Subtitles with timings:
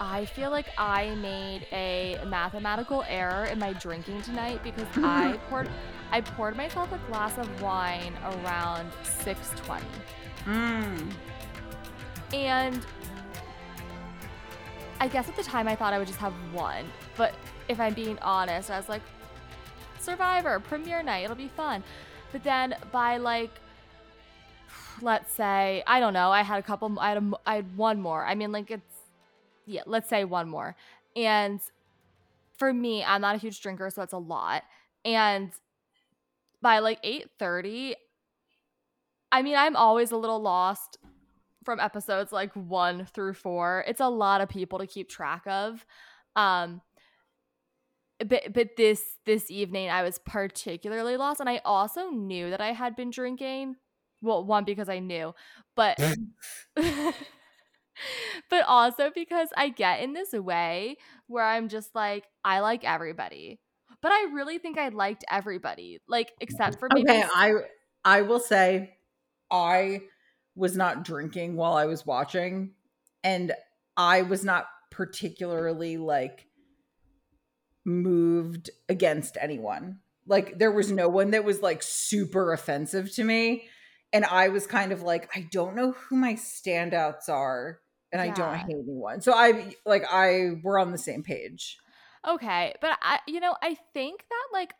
[0.00, 5.68] I feel like I made a mathematical error in my drinking tonight because I poured
[6.10, 9.82] I poured myself a glass of wine around 6:20.
[10.46, 11.12] Mm.
[12.32, 12.86] And
[15.00, 16.86] I guess at the time I thought I would just have one,
[17.16, 17.34] but
[17.68, 19.02] if I'm being honest, I was like
[20.00, 21.84] Survivor premiere night, it'll be fun.
[22.32, 23.50] But then by like
[25.02, 28.00] let's say, I don't know, I had a couple I had a, I had one
[28.00, 28.24] more.
[28.24, 28.89] I mean like it's
[29.70, 30.76] yeah, let's say one more.
[31.16, 31.60] And
[32.58, 34.64] for me, I'm not a huge drinker, so it's a lot.
[35.04, 35.52] And
[36.62, 37.94] by like 8:30,
[39.32, 40.98] I mean, I'm always a little lost
[41.64, 43.84] from episodes like 1 through 4.
[43.86, 45.84] It's a lot of people to keep track of.
[46.36, 46.82] Um
[48.26, 52.72] but but this this evening I was particularly lost and I also knew that I
[52.72, 53.76] had been drinking.
[54.22, 55.34] Well, one because I knew,
[55.74, 55.98] but
[58.50, 63.60] but also because I get in this way where I'm just like, I like everybody.
[64.02, 67.10] But I really think I liked everybody, like except for maybe.
[67.10, 67.52] Okay, I
[68.04, 68.94] I will say
[69.50, 70.02] I
[70.54, 72.72] was not drinking while I was watching,
[73.22, 73.52] and
[73.96, 76.46] I was not particularly like
[77.84, 79.98] moved against anyone.
[80.26, 83.64] Like there was no one that was like super offensive to me.
[84.12, 87.80] And I was kind of like, I don't know who my standouts are
[88.12, 88.30] and yeah.
[88.30, 89.20] I don't hate anyone.
[89.20, 91.78] So I like I we're on the same page.
[92.26, 94.74] Okay, but I you know, I think that like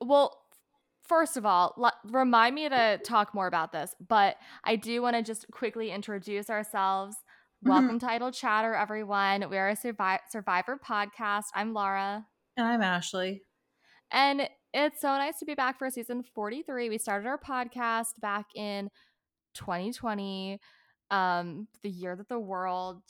[0.00, 0.40] well,
[1.06, 5.16] first of all, l- remind me to talk more about this, but I do want
[5.16, 7.16] to just quickly introduce ourselves.
[7.16, 7.70] Mm-hmm.
[7.70, 9.50] Welcome to Idle Chatter, everyone.
[9.50, 11.44] We are a survi- Survivor podcast.
[11.54, 12.26] I'm Laura.
[12.56, 13.42] And I'm Ashley.
[14.10, 16.88] And it's so nice to be back for season 43.
[16.88, 18.88] We started our podcast back in
[19.54, 20.58] 2020
[21.10, 23.02] um, the year that the world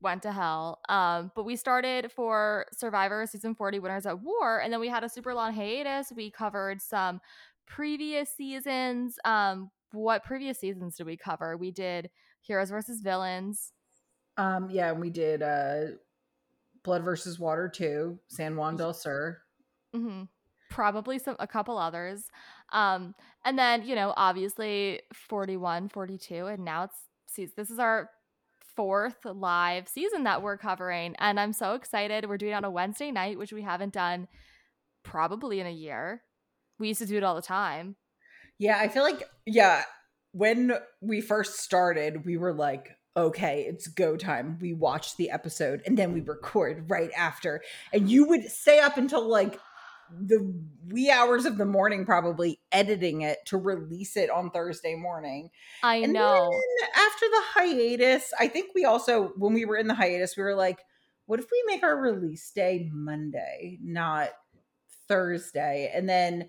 [0.00, 0.80] went to hell.
[0.88, 5.02] Um, but we started for Survivor season 40 Winners at War, and then we had
[5.04, 6.12] a super long hiatus.
[6.14, 7.20] We covered some
[7.66, 9.18] previous seasons.
[9.24, 11.56] Um, what previous seasons did we cover?
[11.56, 12.10] We did
[12.42, 13.72] Heroes versus Villains.
[14.36, 15.96] Um, yeah, we did uh
[16.82, 19.40] Blood versus Water 2, San Juan del Sur.
[19.96, 20.24] Mm-hmm.
[20.74, 22.24] Probably some a couple others.
[22.72, 23.14] Um,
[23.44, 28.10] and then, you know, obviously 41, 42, and now it's this is our
[28.76, 31.14] fourth live season that we're covering.
[31.18, 32.28] And I'm so excited.
[32.28, 34.28] We're doing it on a Wednesday night, which we haven't done
[35.02, 36.22] probably in a year.
[36.78, 37.96] We used to do it all the time.
[38.58, 39.82] Yeah, I feel like, yeah,
[40.32, 44.58] when we first started, we were like, okay, it's go time.
[44.60, 47.62] We watch the episode and then we record right after.
[47.92, 49.58] And you would stay up until like
[50.10, 50.54] the
[50.88, 55.50] wee hours of the morning probably editing it to release it on Thursday morning.
[55.82, 56.50] I and know.
[56.94, 60.54] after the hiatus, I think we also when we were in the hiatus, we were
[60.54, 60.78] like,
[61.26, 64.30] what if we make our release day Monday, not
[65.08, 65.90] Thursday?
[65.94, 66.48] And then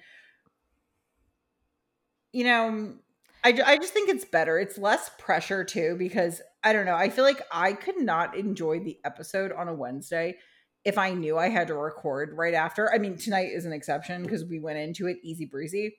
[2.36, 2.98] you know, mm,
[3.46, 4.60] I, I just think it's better.
[4.60, 6.96] It's less pressure too because I don't know.
[6.96, 10.38] I feel like I could not enjoy the episode on a Wednesday
[10.85, 14.23] if I knew I had to record right after, I mean, tonight is an exception
[14.23, 15.97] because we went into it easy breezy.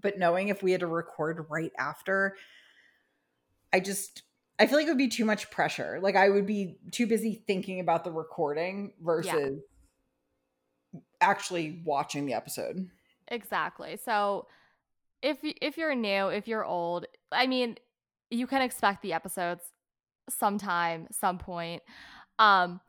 [0.00, 2.34] But knowing if we had to record right after,
[3.72, 4.22] I just,
[4.58, 6.00] I feel like it would be too much pressure.
[6.02, 9.58] Like I would be too busy thinking about the recording versus
[10.92, 11.00] yeah.
[11.20, 12.88] actually watching the episode.
[13.28, 13.98] Exactly.
[14.02, 14.46] So
[15.22, 17.76] if if you're new, if you're old, I mean,
[18.30, 19.62] you can expect the episodes
[20.30, 21.82] sometime, some point.
[22.38, 22.80] Um,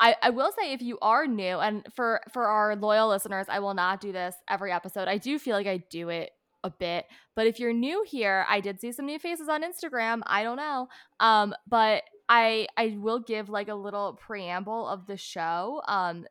[0.00, 3.60] I, I will say if you are new and for for our loyal listeners i
[3.60, 5.08] will not do this every episode.
[5.08, 6.30] I do feel like i do it
[6.62, 7.04] a bit
[7.36, 10.22] but if you're new here i did see some new faces on instagram.
[10.26, 10.88] I don't know.
[11.20, 15.82] Um but i i will give like a little preamble of the show.
[15.86, 16.26] Um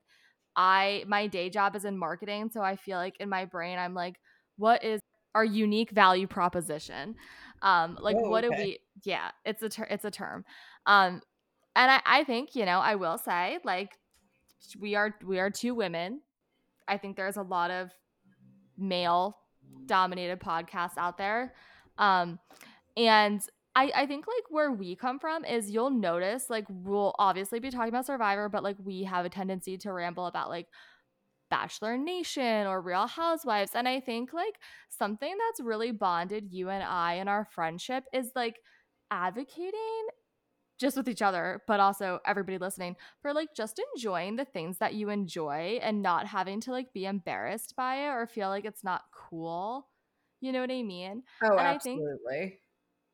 [0.55, 3.95] i my day job is in marketing so i feel like in my brain i'm
[3.95, 4.19] like
[4.57, 5.01] what is
[5.35, 7.15] our unique value proposition?
[7.61, 8.55] Um like oh, what okay.
[8.55, 10.45] do we yeah it's a ter- it's a term.
[10.85, 11.21] Um
[11.75, 13.97] and I, I think you know i will say like
[14.79, 16.21] we are we are two women.
[16.87, 17.91] I think there's a lot of
[18.77, 19.37] male
[19.85, 21.53] dominated podcasts out there.
[21.97, 22.39] Um
[22.95, 23.41] and
[23.75, 27.71] I, I think like where we come from is you'll notice like we'll obviously be
[27.71, 30.67] talking about survivor but like we have a tendency to ramble about like
[31.49, 33.71] bachelor nation or real housewives.
[33.73, 34.55] And i think like
[34.89, 38.57] something that's really bonded you and i in our friendship is like
[39.11, 40.07] advocating
[40.83, 44.93] just with each other, but also everybody listening for like just enjoying the things that
[44.93, 48.83] you enjoy and not having to like be embarrassed by it or feel like it's
[48.83, 49.89] not cool.
[50.41, 51.23] You know what I mean?
[51.41, 52.19] Oh, and absolutely.
[52.37, 52.59] I think,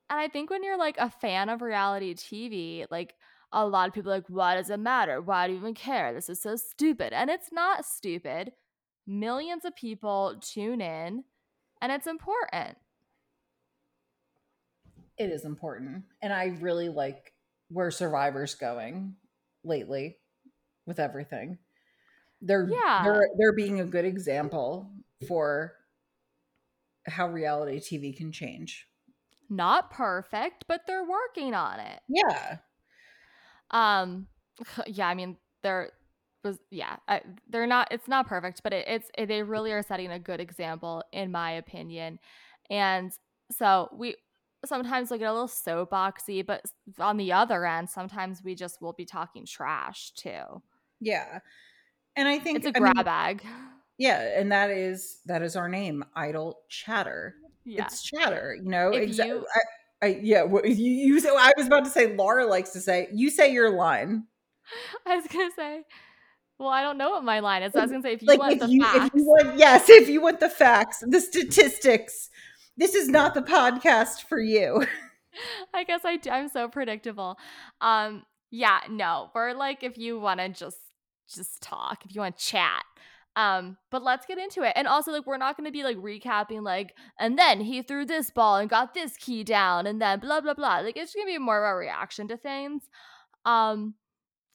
[0.10, 3.16] And I think when you're like a fan of reality TV, like
[3.52, 5.22] a lot of people are like, why does it matter?
[5.22, 6.14] Why do you even care?
[6.14, 7.14] This is so stupid.
[7.14, 8.54] And it's not stupid.
[9.08, 11.24] Millions of people tune in
[11.82, 12.78] and it's important.
[15.18, 16.06] It is important.
[16.22, 17.34] And I really like
[17.70, 19.16] where Survivor's going
[19.64, 20.18] lately
[20.86, 21.60] with everything.
[22.42, 23.04] They're Yeah.
[23.04, 24.92] they're they're being a good example
[25.28, 25.74] for
[27.06, 28.88] how reality TV can change.
[29.50, 32.00] Not perfect, but they're working on it.
[32.08, 32.58] Yeah.
[33.72, 34.28] Um,
[34.88, 35.92] yeah, I mean, they're
[36.44, 37.90] was yeah, I, they're not.
[37.92, 41.32] It's not perfect, but it, it's it, they really are setting a good example, in
[41.32, 42.20] my opinion.
[42.70, 43.12] And
[43.52, 44.16] so we
[44.66, 46.64] sometimes like get a little soapboxy, but
[47.00, 50.62] on the other end, sometimes we just will be talking trash too.
[51.00, 51.40] Yeah.
[52.16, 53.44] And I think It's a I grab mean, bag.
[53.98, 57.36] yeah, and that is that is our name, idle chatter.
[57.64, 57.86] Yeah.
[57.86, 58.90] It's chatter, you know.
[58.90, 59.36] Exactly.
[59.36, 59.46] You-
[60.02, 63.08] I, I yeah, you you say I was about to say Laura likes to say,
[63.14, 64.26] you say your line.
[65.06, 65.84] I was gonna say.
[66.58, 67.72] Well, I don't know what my line is.
[67.72, 69.26] So I was gonna say if you like want if the you facts, if you
[69.26, 72.30] want yes if you want the facts the statistics
[72.80, 74.84] this is not the podcast for you
[75.74, 76.20] I guess I.
[76.30, 77.38] I'm so predictable.
[77.82, 80.80] Um, yeah, no, we're like if you want to just
[81.34, 82.84] just talk, if you want to chat.
[83.36, 84.74] Um, but let's get into it.
[84.76, 88.06] And also, like, we're not going to be like recapping, like, and then he threw
[88.06, 90.80] this ball and got this key down, and then blah blah blah.
[90.80, 92.84] Like, it's to be more of a reaction to things.
[93.46, 93.94] Um,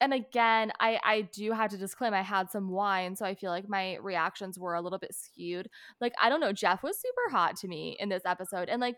[0.01, 3.51] and again, I I do have to disclaim I had some wine, so I feel
[3.51, 5.69] like my reactions were a little bit skewed.
[6.01, 8.97] Like, I don't know, Jeff was super hot to me in this episode, and like,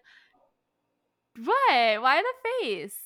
[1.45, 2.03] what?
[2.03, 2.97] Why the face?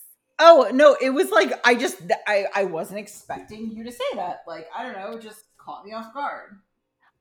[0.43, 4.39] oh no it was like i just i i wasn't expecting you to say that
[4.47, 6.57] like i don't know it just caught me off guard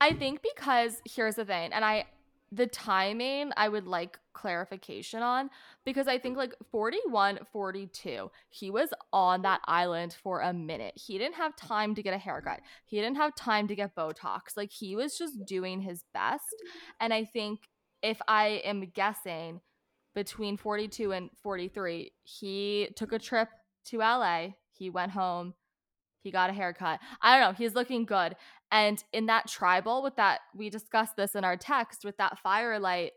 [0.01, 2.05] I think because here's the thing, and I
[2.51, 5.49] the timing I would like clarification on
[5.85, 10.93] because I think like 41 42 he was on that island for a minute.
[10.95, 12.61] He didn't have time to get a haircut.
[12.85, 14.55] He didn't have time to get botox.
[14.55, 16.55] Like he was just doing his best
[17.01, 17.59] and I think
[18.01, 19.59] if I am guessing
[20.15, 23.49] between 42 and 43 he took a trip
[23.87, 24.49] to LA.
[24.71, 25.53] He went home.
[26.21, 26.99] He got a haircut.
[27.21, 27.57] I don't know.
[27.57, 28.35] He's looking good.
[28.71, 33.11] And in that tribal with that, we discussed this in our text with that firelight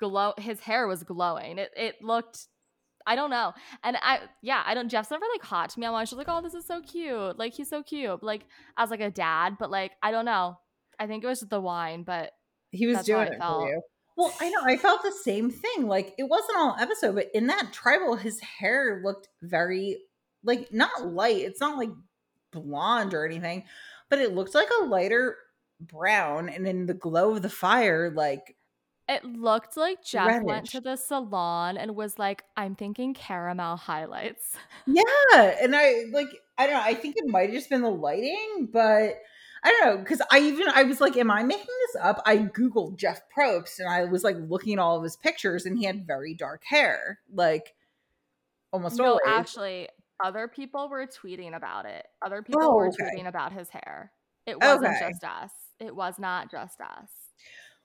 [0.00, 1.58] glow, his hair was glowing.
[1.58, 2.48] It, it looked,
[3.06, 3.52] I don't know.
[3.84, 5.86] And I, yeah, I don't, Jeff's never like hot to me.
[5.86, 7.38] I'm always just like, oh, this is so cute.
[7.38, 8.22] Like, he's so cute.
[8.22, 10.58] Like, as like a dad, but like, I don't know.
[10.98, 12.32] I think it was the wine, but
[12.72, 13.62] he was doing it felt.
[13.62, 13.82] for you
[14.16, 17.46] well i know i felt the same thing like it wasn't all episode but in
[17.46, 19.98] that tribal his hair looked very
[20.44, 21.90] like not light it's not like
[22.52, 23.64] blonde or anything
[24.08, 25.36] but it looked like a lighter
[25.80, 28.56] brown and in the glow of the fire like
[29.10, 34.56] it looked like Jeff went to the salon and was like, I'm thinking caramel highlights.
[34.86, 36.82] Yeah, and I like I don't know.
[36.82, 39.16] I think it might have just been the lighting, but
[39.62, 42.38] I don't know because I even I was like, "Am I making this up?" I
[42.38, 45.84] googled Jeff Probst and I was like looking at all of his pictures, and he
[45.84, 47.74] had very dark hair, like
[48.72, 49.20] almost No, always.
[49.26, 49.88] actually,
[50.24, 52.06] other people were tweeting about it.
[52.22, 53.04] Other people Oh, were okay.
[53.16, 54.12] tweeting about his hair.
[54.46, 55.08] It wasn't Okay.
[55.10, 55.50] just us.
[55.78, 57.10] It was not just us.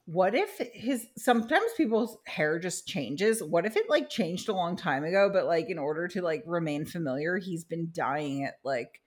[0.06, 3.42] What if his sometimes people's hair just changes?
[3.42, 6.44] What if it like changed a long time ago, but like in order to like
[6.46, 9.02] remain familiar, he's been dyeing it like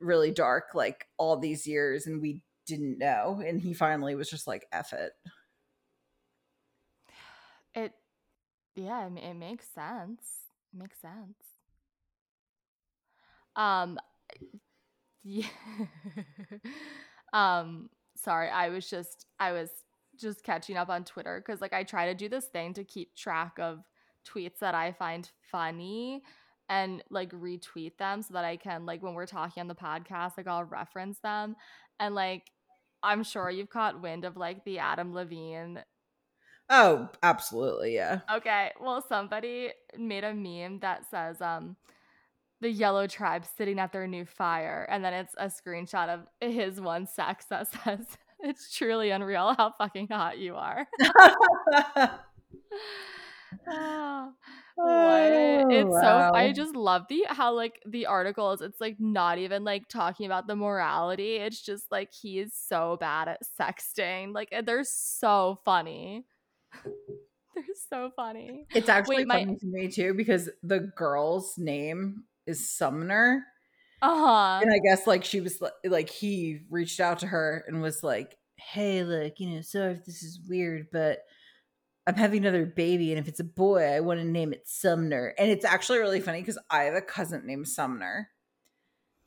[0.00, 4.46] really dark like all these years and we didn't know and he finally was just
[4.46, 5.12] like F it.
[7.74, 7.92] It,
[8.74, 10.22] yeah, it, it makes sense.
[10.72, 11.44] It makes sense.
[13.54, 13.98] Um,
[15.22, 15.46] yeah.
[17.32, 19.70] um, sorry, I was just, I was
[20.18, 23.14] just catching up on Twitter because like I try to do this thing to keep
[23.14, 23.84] track of
[24.26, 26.22] tweets that I find funny
[26.68, 30.36] and like retweet them so that I can like when we're talking on the podcast,
[30.36, 31.56] like I'll reference them.
[32.00, 32.50] And like
[33.02, 35.82] I'm sure you've caught wind of like the Adam Levine
[36.70, 38.20] Oh, absolutely, yeah.
[38.30, 41.76] Okay, well, somebody made a meme that says, um,
[42.60, 46.80] the yellow tribe sitting at their new fire, and then it's a screenshot of his
[46.80, 48.06] one sex that says,
[48.44, 50.86] It's truly unreal how fucking hot you are.
[53.70, 54.30] Ah,
[54.74, 55.72] what?
[55.72, 59.88] It's so I just love the how like the articles, it's like not even like
[59.88, 61.36] talking about the morality.
[61.36, 64.34] It's just like he is so bad at sexting.
[64.34, 66.26] Like they're so funny.
[67.54, 68.66] they're so funny.
[68.74, 73.44] It's actually Wait, my- funny to me too because the girl's name is Sumner.
[74.02, 74.64] Uh-huh.
[74.64, 78.36] And I guess like she was like he reached out to her and was like,
[78.56, 81.20] "Hey, look, you know, sorry if this is weird, but
[82.06, 85.34] I'm having another baby, and if it's a boy, I want to name it Sumner.
[85.38, 88.30] And it's actually really funny because I have a cousin named Sumner,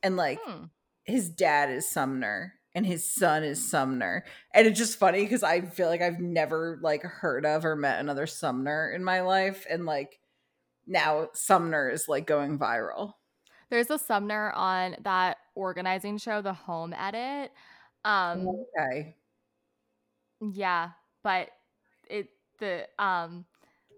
[0.04, 0.66] and like Hmm.
[1.06, 4.26] his dad is Sumner and his son is Sumner.
[4.54, 8.00] And it's just funny because I feel like I've never like heard of or met
[8.00, 9.66] another Sumner in my life.
[9.70, 10.20] And like
[10.88, 13.14] now Sumner is like going viral.
[13.72, 17.52] There's a Sumner on that organizing show, The Home Edit.
[18.06, 18.48] Um,
[18.78, 19.16] Okay.
[20.42, 20.90] yeah,
[21.24, 21.50] but
[22.10, 22.28] it
[22.60, 23.46] the um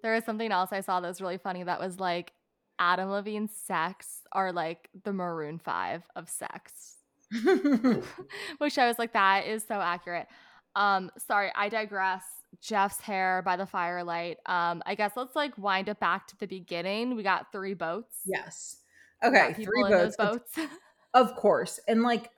[0.01, 2.33] there was something else I saw that was really funny that was like
[2.79, 6.97] Adam Levine's sex are like the Maroon Five of sex,
[8.57, 10.27] which I was like, that is so accurate.
[10.75, 12.23] Um, sorry, I digress.
[12.61, 14.37] Jeff's hair by the firelight.
[14.45, 17.15] Um, I guess let's like wind it back to the beginning.
[17.15, 18.17] We got three boats.
[18.25, 18.77] yes.
[19.23, 19.53] Okay.
[19.53, 20.57] Three those boats.
[21.15, 21.79] Of course.
[21.87, 22.31] And like,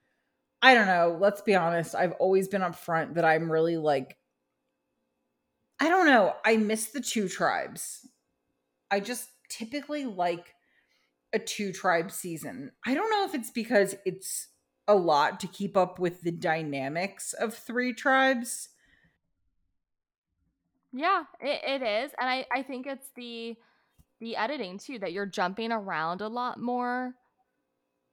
[0.62, 1.16] I don't know.
[1.20, 1.94] Let's be honest.
[1.94, 4.16] I've always been upfront that I'm really like,
[5.78, 6.34] I don't know.
[6.44, 8.08] I miss the two tribes.
[8.90, 10.54] I just typically like
[11.32, 12.72] a two tribe season.
[12.84, 14.48] I don't know if it's because it's
[14.88, 18.70] a lot to keep up with the dynamics of three tribes.
[20.92, 22.12] Yeah, it, it is.
[22.18, 23.56] And I, I think it's the
[24.20, 27.14] the editing too, that you're jumping around a lot more.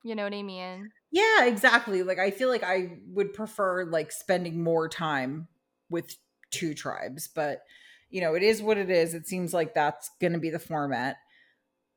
[0.04, 0.92] You know what I mean?
[1.12, 2.04] Yeah, exactly.
[2.04, 5.48] Like I feel like I would prefer like spending more time
[5.90, 6.16] with
[6.52, 7.62] two tribes, but
[8.10, 9.14] you know, it is what it is.
[9.14, 11.18] It seems like that's going to be the format.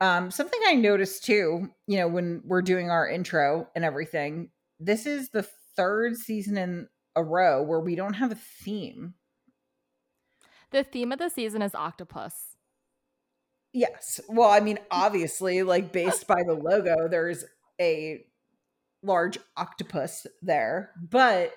[0.01, 5.07] Um something I noticed too, you know, when we're doing our intro and everything, this
[5.07, 5.47] is the
[5.77, 9.15] third season in a row where we don't have a theme.
[10.71, 12.56] The theme of the season is octopus.
[13.77, 14.21] Yes.
[14.27, 17.45] Well, I mean, obviously, like based by the logo, there's
[17.79, 18.25] a
[19.03, 21.53] large octopus there, but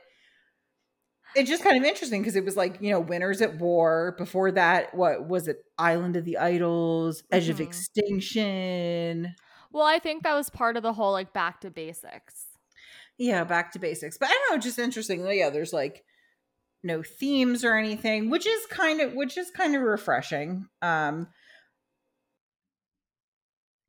[1.33, 4.15] it's just kind of interesting because it was like, you know, Winners at War.
[4.17, 5.63] Before that, what was it?
[5.77, 7.67] Island of the Idols, Edge of Mhm.
[7.67, 9.33] Extinction.
[9.71, 12.47] Well, I think that was part of the whole like back to basics.
[13.17, 14.17] Yeah, back to basics.
[14.17, 15.25] But I don't know, just interesting.
[15.25, 16.03] Yeah, there's like
[16.83, 20.67] no themes or anything, which is kind of which is kind of refreshing.
[20.81, 21.29] Um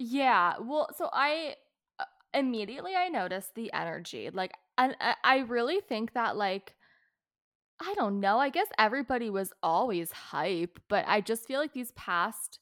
[0.00, 0.54] Yeah.
[0.60, 1.56] Well, so I
[1.98, 2.04] uh,
[2.34, 4.30] immediately I noticed the energy.
[4.32, 6.74] Like and I I really think that like
[7.82, 8.38] I don't know.
[8.38, 12.58] I guess everybody was always hype, but I just feel like these past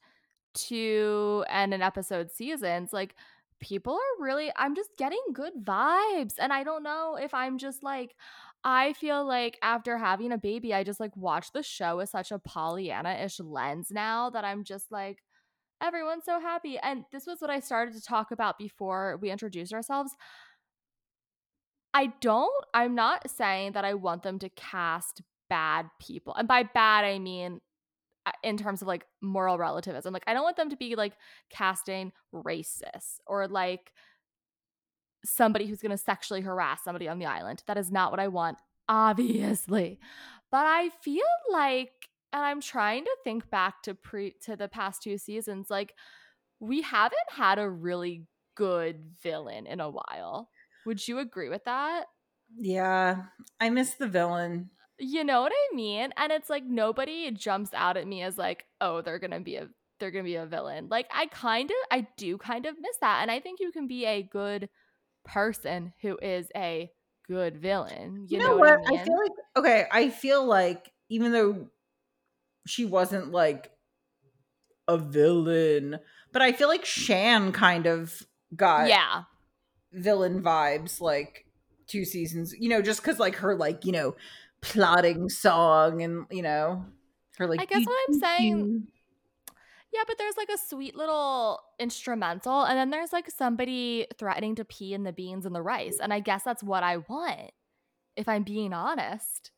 [0.54, 3.16] two and an episode seasons, like
[3.60, 6.34] people are really I'm just getting good vibes.
[6.38, 8.16] And I don't know if I'm just like
[8.64, 12.32] I feel like after having a baby, I just like watch the show with such
[12.32, 15.22] a Pollyanna-ish lens now that I'm just like
[15.82, 16.78] everyone's so happy.
[16.78, 20.12] And this was what I started to talk about before we introduced ourselves.
[21.94, 26.34] I don't, I'm not saying that I want them to cast bad people.
[26.34, 27.60] And by bad, I mean
[28.26, 30.12] uh, in terms of like moral relativism.
[30.12, 31.14] Like, I don't want them to be like
[31.50, 33.92] casting racists or like
[35.24, 37.62] somebody who's going to sexually harass somebody on the island.
[37.66, 38.58] That is not what I want,
[38.88, 39.98] obviously.
[40.50, 45.02] But I feel like, and I'm trying to think back to pre to the past
[45.02, 45.94] two seasons, like
[46.60, 50.48] we haven't had a really good villain in a while.
[50.86, 52.06] Would you agree with that?
[52.56, 53.24] yeah,
[53.60, 54.70] I miss the villain.
[54.98, 56.10] You know what I mean?
[56.16, 59.68] And it's like nobody jumps out at me as like, oh, they're gonna be a
[60.00, 60.88] they're gonna be a villain.
[60.88, 63.20] Like I kind of I do kind of miss that.
[63.22, 64.68] And I think you can be a good
[65.24, 66.90] person who is a
[67.28, 68.26] good villain.
[68.28, 68.80] You, You, know, what, what?
[68.86, 71.68] I I, feel like okay, I feel like even though
[72.68, 73.70] she wasn't like
[74.86, 75.98] a villain,
[76.32, 78.22] but I feel like Shan kind of
[78.54, 79.24] got yeah.
[79.92, 81.46] villain vibes like
[81.86, 84.14] two seasons, you know, just cuz like her like, you know,
[84.60, 86.84] plotting song and, you know,
[87.38, 88.86] her like I guess what I'm "Doo, doo, saying-
[89.92, 94.64] Yeah, but there's like a sweet little instrumental, and then there's like somebody threatening to
[94.64, 95.98] pee in the beans and the rice.
[96.00, 97.52] And I guess that's what I want,
[98.16, 99.50] if I'm being honest.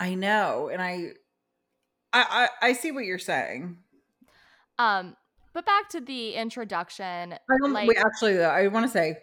[0.00, 1.12] I know, and I
[2.12, 3.78] I I, I see what you're saying.
[4.78, 5.16] Um,
[5.52, 7.32] but back to the introduction.
[7.32, 9.18] I don't like, wait, actually though, I want to say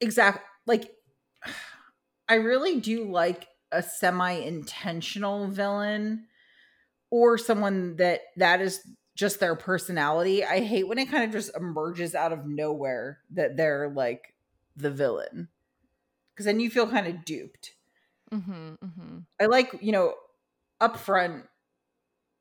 [0.00, 0.90] exactly, like
[2.28, 6.26] I really do like a semi-intentional villain
[7.10, 8.80] or someone that that is
[9.14, 10.44] just their personality.
[10.44, 14.34] I hate when it kind of just emerges out of nowhere that they're like
[14.76, 15.48] the villain.
[16.36, 17.72] Cuz then you feel kind of duped.
[18.32, 19.18] Mhm, mm-hmm.
[19.40, 20.14] I like, you know,
[20.80, 21.44] up front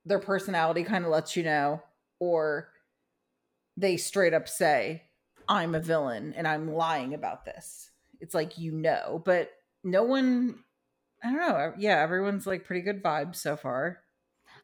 [0.05, 1.81] their personality kind of lets you know
[2.19, 2.69] or
[3.77, 5.03] they straight up say
[5.47, 7.91] I'm a villain and I'm lying about this.
[8.19, 9.51] It's like you know, but
[9.83, 10.63] no one
[11.23, 11.73] I don't know.
[11.77, 13.99] Yeah, everyone's like pretty good vibes so far.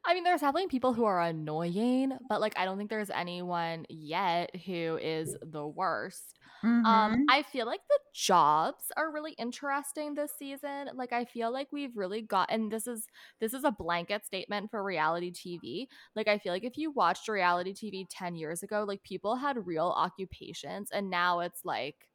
[0.03, 3.85] I mean, there's definitely people who are annoying, but like I don't think there's anyone
[3.89, 6.39] yet who is the worst.
[6.83, 7.27] Um, Mhm.
[7.27, 10.89] I feel like the jobs are really interesting this season.
[10.95, 13.07] Like I feel like we've really got and this is
[13.39, 15.89] this is a blanket statement for reality TV.
[16.15, 19.65] Like I feel like if you watched reality TV 10 years ago, like people had
[19.67, 22.07] real occupations and now it's like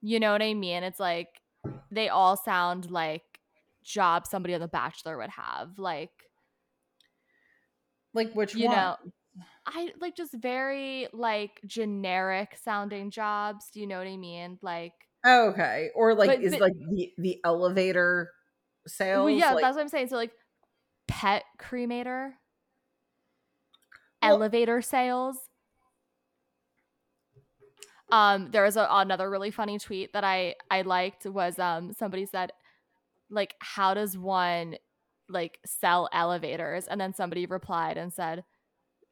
[0.00, 0.82] you know what I mean?
[0.82, 1.42] It's like
[1.90, 3.40] they all sound like
[3.82, 5.78] jobs somebody on The Bachelor would have.
[5.78, 6.12] Like
[8.12, 8.68] Like which you one?
[8.68, 8.96] know,
[9.66, 13.66] I like just very like generic sounding jobs.
[13.72, 14.58] Do you know what I mean?
[14.62, 14.92] Like,
[15.24, 15.88] Oh, okay.
[15.96, 18.30] Or like But- is but- like the the elevator
[18.86, 20.08] sales well, yeah, like that's what I'm saying.
[20.08, 20.30] So like,
[21.08, 22.34] pet cremator,
[24.22, 25.36] Well- elevator sales.
[28.12, 32.24] Um, there was a, another really funny tweet that I I liked was um somebody
[32.24, 32.52] said
[33.30, 34.76] like how does one
[35.28, 38.44] like sell elevators and then somebody replied and said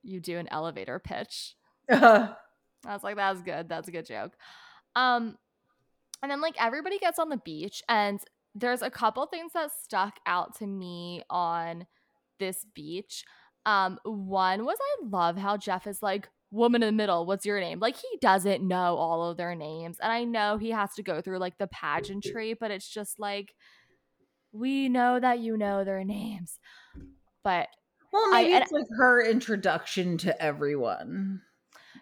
[0.04, 1.56] you do an elevator pitch
[2.86, 3.68] I was like, that's good.
[3.68, 4.32] That's a good joke.
[4.94, 5.36] Um,
[6.22, 8.20] and then like everybody gets on the beach, and
[8.54, 11.86] there's a couple things that stuck out to me on
[12.38, 13.24] this beach.
[13.66, 17.58] Um, one was I love how Jeff is like, woman in the middle, what's your
[17.58, 17.80] name?
[17.80, 19.96] Like he doesn't know all of their names.
[20.00, 23.54] And I know he has to go through like the pageantry, but it's just like
[24.52, 26.60] we know that you know their names.
[27.42, 27.68] But
[28.14, 31.42] well maybe and- it's like her introduction to everyone.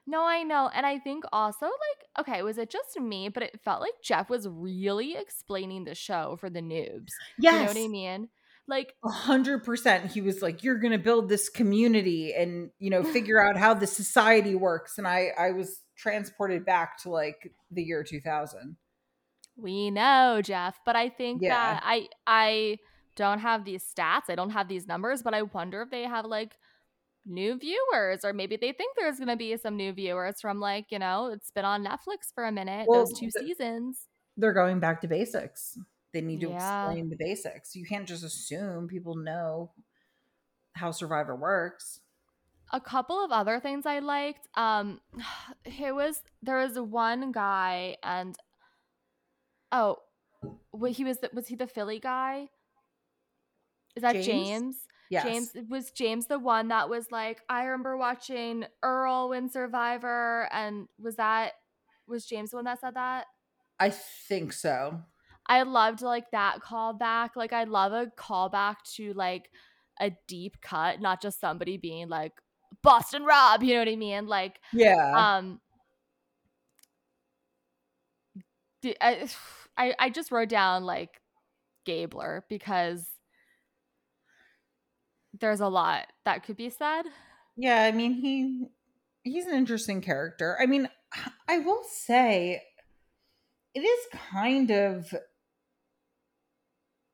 [0.04, 0.68] No, I know.
[0.74, 3.28] And I think also, like, okay, was it just me?
[3.28, 7.10] But it felt like Jeff was really explaining the show for the noobs.
[7.38, 7.52] Yes.
[7.52, 8.28] You know what I mean?
[8.66, 10.10] Like, A hundred percent.
[10.10, 13.86] He was like, "You're gonna build this community, and you know, figure out how the
[13.86, 18.76] society works." And I, I was transported back to like the year 2000.
[19.56, 20.80] we know, Jeff.
[20.84, 21.74] But I think Yeah.
[21.74, 22.78] that I I
[23.16, 24.22] don't have these stats.
[24.28, 26.56] I don't have these numbers, but I wonder if they have like
[27.24, 30.86] new viewers or maybe they think there's going to be some new viewers from like
[30.90, 34.80] you know it's been on netflix for a minute Well, those two seasons They're going
[34.80, 35.78] back to basics.
[36.12, 36.88] They need to Yeah.
[36.90, 37.76] explain the basics.
[37.76, 39.70] You can't just assume people know
[40.74, 42.00] how Survivor works.
[42.72, 44.48] a couple of other things I liked.
[44.56, 45.00] Um,
[45.64, 48.36] it was there was one guy and
[49.70, 49.96] oh,
[50.88, 52.48] he was the, was he the Philly guy?
[53.96, 54.26] Is that James?
[54.26, 54.76] James?
[55.10, 55.24] Yes.
[55.24, 60.88] James was James the one that was like I remember watching Earl win Survivor, and
[60.98, 61.52] was that
[62.06, 63.26] was James the one that said that?
[63.78, 65.02] I think so.
[65.46, 67.30] I loved like that callback.
[67.36, 69.50] Like I love a callback to like
[70.00, 72.32] a deep cut, not just somebody being like
[72.82, 73.62] Boston Rob.
[73.62, 74.26] You know what I mean?
[74.26, 75.12] Like Yeah.
[75.36, 75.60] um
[78.84, 81.20] I I just wrote down like
[81.84, 83.06] Gabler because
[85.42, 87.02] there's a lot that could be said.
[87.56, 88.64] yeah, I mean he
[89.24, 90.56] he's an interesting character.
[90.58, 90.88] I mean,
[91.48, 92.62] I will say
[93.74, 95.14] it is kind of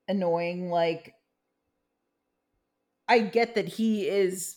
[0.07, 1.15] annoying like
[3.09, 4.57] I get that he is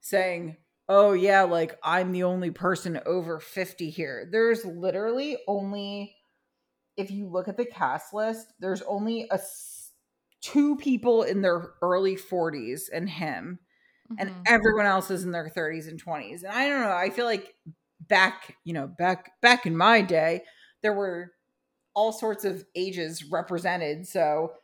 [0.00, 0.56] saying,
[0.88, 6.16] "Oh yeah, like I'm the only person over 50 here." There's literally only
[6.96, 9.38] if you look at the cast list, there's only a
[10.40, 13.58] two people in their early 40s and him
[14.18, 14.46] and Mhm.
[14.46, 16.42] everyone else is in their 30s and 20s.
[16.44, 17.56] And I don't know, I feel like
[18.00, 20.44] back, you know, back back in my day,
[20.82, 21.32] there were
[21.94, 24.06] all sorts of ages represented.
[24.08, 24.54] So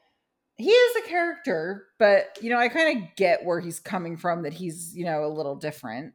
[0.57, 4.43] he is a character, but you know, I kind of get where he's coming from
[4.43, 6.15] that he's, you know, a little different.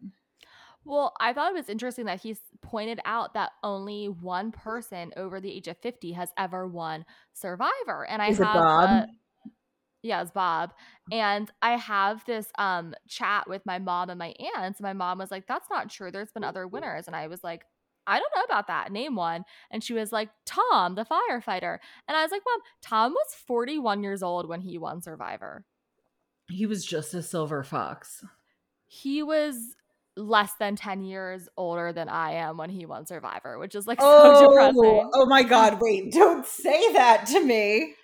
[0.86, 5.41] Well, I thought it was interesting that he's pointed out that only one person over
[5.41, 8.06] the age of 50 has ever won Survivor.
[8.08, 8.91] And I Is have Bob?
[8.91, 9.08] a-
[10.04, 10.74] yeah, it's Bob.
[11.12, 14.80] And I have this um chat with my mom and my aunts.
[14.82, 16.12] My mom was like, That's not true.
[16.12, 17.08] There's been other winners.
[17.08, 17.64] And I was like,
[18.06, 18.92] I don't know about that.
[18.92, 19.44] Name one.
[19.70, 21.78] And she was like, Tom, the firefighter.
[22.08, 25.66] And I was like, Mom, Tom was 41 years old when he won Survivor.
[26.50, 28.24] He was just a silver fox.
[28.86, 29.76] He was
[30.16, 34.00] less than 10 years older than I am when he won Survivor, which is like
[34.00, 35.12] so Oh, depressing.
[35.14, 37.96] oh my god, wait, don't say that to me.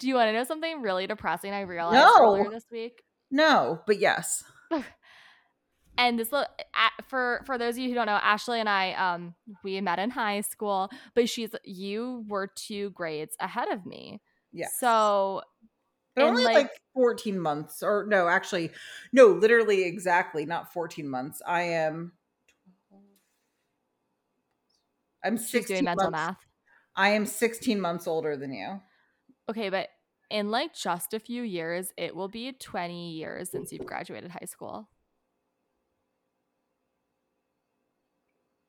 [0.00, 2.24] Do you want to know something really depressing I realized No.
[2.34, 3.02] earlier this week?
[3.30, 4.42] No, but yes.
[5.98, 8.92] and this lo- a- for for those of you who don't know ashley and i
[8.92, 9.34] um
[9.64, 14.20] we met in high school but she's you were two grades ahead of me
[14.52, 14.76] Yes.
[14.80, 15.42] so
[16.16, 18.70] But only like, like- 14 months, or no, actually,
[19.12, 21.40] no, literally exactly, not 14 months.
[21.46, 22.12] I am.
[25.24, 26.36] I'm 16 doing mental months, math
[26.96, 28.80] I am 16 months older than you.
[29.50, 29.88] Okay but
[30.30, 34.46] in like just a few years, it will be 20 years since you've graduated high
[34.46, 34.88] school.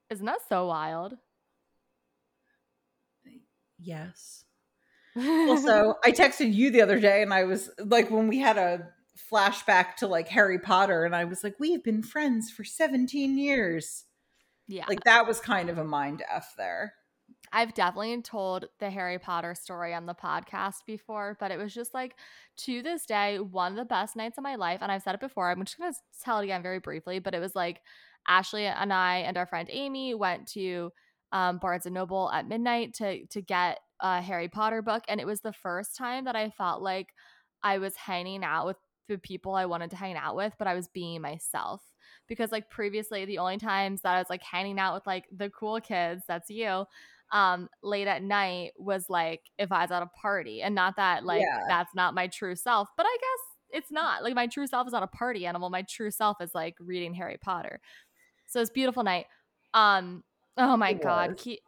[0.09, 1.13] Isn't that so wild?
[3.79, 4.43] Yes.
[5.15, 8.89] also, I texted you the other day and I was like, when we had a
[9.31, 14.05] flashback to like Harry Potter, and I was like, we've been friends for 17 years.
[14.67, 14.85] Yeah.
[14.89, 16.93] Like that was kind of a mind F there.
[17.53, 21.93] I've definitely told the Harry Potter story on the podcast before, but it was just
[21.93, 22.15] like
[22.57, 24.79] to this day, one of the best nights of my life.
[24.81, 27.33] And I've said it before, I'm just going to tell it again very briefly, but
[27.33, 27.81] it was like
[28.27, 30.91] Ashley and I and our friend Amy went to
[31.31, 35.27] um, Barnes and Noble at midnight to to get a Harry Potter book, and it
[35.27, 37.13] was the first time that I felt like
[37.63, 40.73] I was hanging out with the people I wanted to hang out with, but I
[40.73, 41.81] was being myself.
[42.27, 45.49] Because like previously, the only times that I was like hanging out with like the
[45.49, 46.85] cool kids, that's you,
[47.31, 51.25] um, late at night was like if I was at a party, and not that
[51.25, 51.63] like Yeah.
[51.67, 54.93] that's not my true self, but I guess it's not like my true self is
[54.93, 55.69] not a party animal.
[55.69, 57.79] My true self is like reading Harry Potter.
[58.47, 59.27] So it's beautiful night.
[59.73, 60.23] Um,
[60.57, 61.37] oh my It god.
[61.37, 61.61] Ke-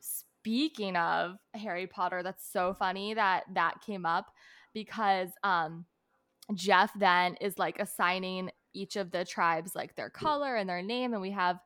[0.00, 4.30] speaking of Harry Potter, that's so funny that that came up
[4.72, 5.84] because um
[6.54, 11.12] Jeff then is like assigning each of the tribes like their color and their name,
[11.12, 11.58] and we have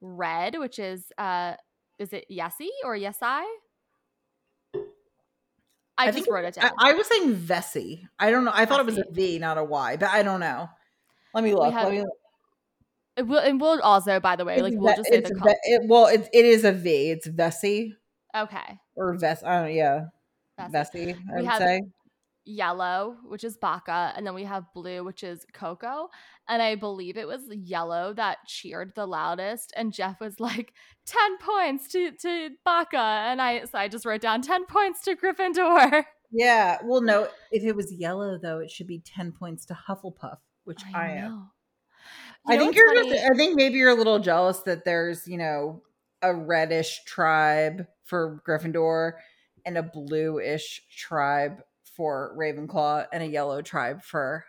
[0.00, 1.54] red, which is uh
[2.02, 3.44] is it Yessi or Yesai?
[5.96, 6.72] I, just think wrote it I, down.
[6.78, 8.02] I was saying Vesi.
[8.18, 8.50] I don't know.
[8.52, 10.68] I thought it was a V, not a Y, but I don't know.
[11.34, 11.72] Let me look.
[11.72, 12.04] have- Let me,
[13.16, 15.54] It will, and we'll also, by the way, like we'll just say it's the Ve-
[15.62, 17.10] it, well, it, it is a V.
[17.10, 17.92] It's Vesi
[18.34, 19.44] Okay, or Vess.
[19.44, 19.74] I don't.
[19.74, 20.06] Yeah,
[20.58, 20.72] Vesi.
[20.72, 21.14] Vesi.
[21.14, 21.80] I We would have- say.
[22.44, 26.08] Yellow, which is Baka, and then we have blue, which is Coco.
[26.48, 29.72] And I believe it was yellow that cheered the loudest.
[29.76, 30.72] And Jeff was like,
[31.06, 32.98] 10 points to, to Baka.
[32.98, 36.04] And I so I just wrote down 10 points to Gryffindor.
[36.34, 36.78] Yeah.
[36.82, 37.28] Well, no.
[37.50, 41.50] If it was yellow, though, it should be ten points to Hufflepuff, which I, am.
[42.46, 43.10] I You know think you're funny?
[43.10, 43.24] just.
[43.30, 45.82] I think maybe you're a little jealous that there's you know
[46.22, 49.12] a reddish tribe for Gryffindor
[49.66, 51.60] and a bluish tribe
[51.96, 54.44] for Ravenclaw and a yellow tribe for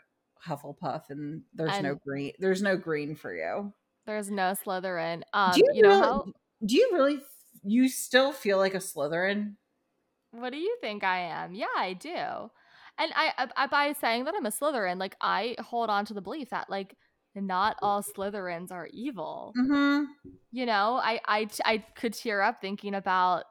[0.48, 2.34] Hufflepuff, and there's no green.
[2.40, 3.74] There's no green for you.
[4.06, 5.22] There's no Slytherin.
[5.34, 6.26] Um, do you, you, know really, how?
[6.66, 7.20] Do you really?
[7.64, 9.56] You still feel like a Slytherin?
[10.32, 11.54] What do you think I am?
[11.54, 12.10] Yeah, I do.
[12.10, 16.14] And I, I, I by saying that I'm a Slytherin, like I hold on to
[16.14, 16.96] the belief that like
[17.36, 19.54] not all Slytherins are evil.
[19.58, 20.04] Mm-hmm.
[20.52, 23.46] you know I, I i could tear up thinking about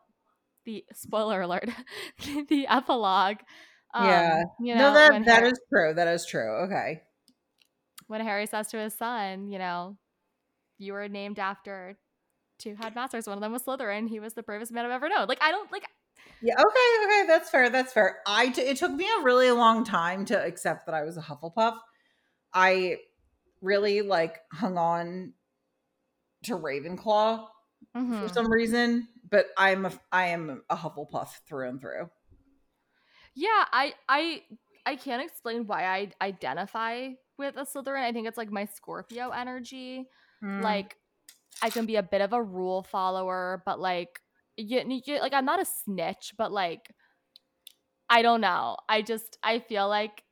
[0.64, 1.68] the spoiler alert
[2.48, 3.38] the epilogue
[3.94, 4.42] um, Yeah.
[4.60, 5.94] you know no, that that Har- is true.
[5.94, 6.64] That is true.
[6.64, 7.02] Okay.
[8.06, 9.96] when harry says to his son you know
[10.78, 11.96] you were named after
[12.58, 15.26] two headmasters one of them was slytherin he was the bravest man i've ever known
[15.28, 15.84] like i don't like
[16.42, 16.54] Yeah.
[16.54, 16.88] Okay.
[17.04, 17.26] Okay.
[17.26, 17.70] That's fair.
[17.70, 18.18] That's fair.
[18.26, 18.48] I.
[18.48, 21.78] T- it took me a really long time to accept that I was a Hufflepuff.
[22.52, 22.96] I
[23.60, 25.34] really like hung on
[26.44, 27.46] to Ravenclaw
[27.96, 28.22] mhm.
[28.22, 32.10] for some reason, but I'm a I am a Hufflepuff through and through.
[33.34, 34.42] Yeah i i
[34.86, 39.30] i can't explain why i identify with a slytherin i think it's like my scorpio
[39.30, 40.06] energy
[40.42, 40.62] Mm.
[40.62, 40.96] like
[41.62, 44.20] I can be a bit of a rule follower, but like
[44.56, 46.90] you, you, like I'm not a snitch, but like
[48.10, 48.76] I don't know.
[48.88, 50.22] I just I feel like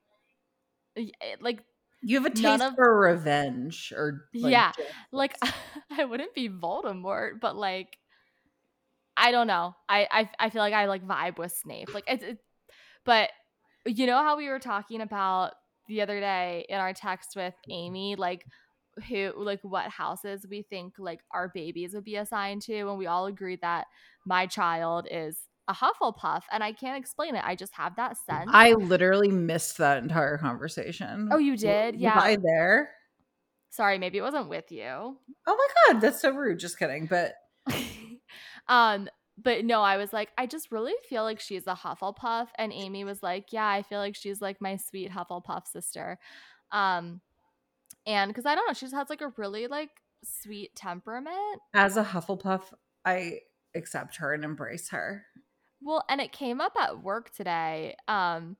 [0.96, 1.62] eh, like
[2.02, 4.94] you have a taste of- for revenge, or Yeah, justice.
[5.12, 5.36] like
[5.90, 7.96] I wouldn't be Voldemort, but like
[9.16, 9.74] I don't know.
[9.88, 11.94] I I, I feel like I like vibe with Snape.
[11.94, 12.38] Like it's, it,
[13.10, 13.30] but
[13.86, 15.54] you know how we were talking about
[15.88, 18.46] the other day in our text with Amy, like
[19.08, 23.08] who like what houses we think like our babies would be assigned to, and we
[23.08, 23.88] all agreed that
[24.24, 27.42] my child is a Hufflepuff, and I can't explain it.
[27.44, 28.48] I just have that sense.
[28.52, 31.30] I literally missed that entire conversation.
[31.32, 31.96] Oh, you did?
[31.96, 32.16] was Yeah.
[32.16, 32.92] I there?
[33.70, 34.86] Sorry, maybe it wasn't with you.
[34.86, 36.60] Oh my god, that's so rude.
[36.60, 37.06] Just kidding.
[37.06, 37.34] But
[38.68, 39.08] um
[39.42, 43.04] but no i was like i just really feel like she's a hufflepuff and amy
[43.04, 46.18] was like yeah i feel like she's like my sweet hufflepuff sister.
[46.72, 47.20] Um
[48.06, 49.90] and because i don't know she just has like a really like
[50.22, 51.60] sweet temperament.
[51.74, 52.62] As a Hufflepuff,
[53.04, 53.40] I
[53.74, 55.24] accept her and embrace her.
[55.80, 58.56] well and it came up at work today um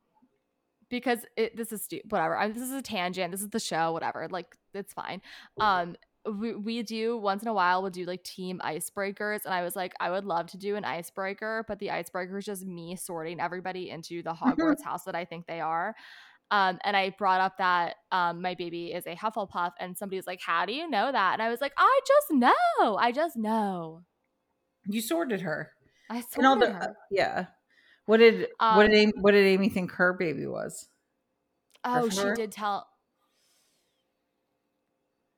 [0.88, 4.28] because it this is whatever I, this is a tangent this is the show whatever
[4.30, 5.20] like it's fine.
[5.58, 9.62] Um we, we do once in a while we'll do like team icebreakers and i
[9.62, 12.94] was like i would love to do an icebreaker but the icebreaker is just me
[12.96, 15.94] sorting everybody into the hogwarts house that i think they are
[16.50, 20.26] um, and i brought up that um, my baby is a hufflepuff and somebody was
[20.26, 23.37] like how do you know that and i was like i just know i just
[23.37, 24.02] know
[24.87, 25.70] You sorted her.
[26.11, 27.46] i sorted the her yeah.
[28.06, 30.88] What did um, what did Amy, what did Amy think her baby was?
[31.85, 32.88] Oh, she did tell.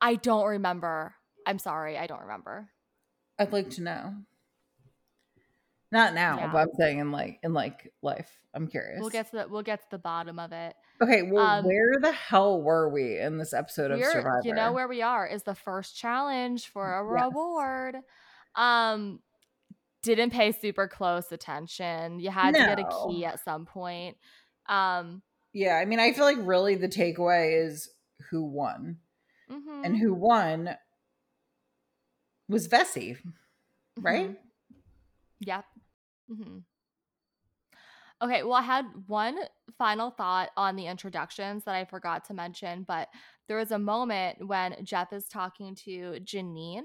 [0.02, 1.14] I don't remember.
[1.46, 2.68] I'm sorry, I don't remember.
[3.38, 4.14] I'd like to know.
[5.92, 6.52] Not now, yeah.
[6.52, 8.30] but I'm saying in like in like life.
[8.54, 9.00] I'm curious.
[9.00, 10.74] We'll get to the we'll get to the bottom of it.
[11.02, 14.42] Okay, well, um, where the hell were we in this episode of Survivor?
[14.44, 17.24] You know where we are is the first challenge for a yes.
[17.24, 17.96] reward.
[18.54, 19.20] Um,
[20.02, 22.20] didn't pay super close attention.
[22.20, 22.60] You had no.
[22.60, 24.16] to get a key at some point.
[24.68, 27.88] Um, yeah, I mean, I feel like really the takeaway is
[28.30, 28.98] who won,
[29.50, 29.84] mm-hmm.
[29.84, 30.70] and who won
[32.48, 33.16] was Vesi,
[34.00, 34.30] right?
[34.30, 34.76] Mm-hmm.
[35.40, 35.64] Yep.
[36.30, 36.58] Mm-hmm.
[38.22, 39.36] Okay, well, I had one
[39.78, 43.08] final thought on the introductions that I forgot to mention, but
[43.48, 46.84] there was a moment when Jeff is talking to Jeanine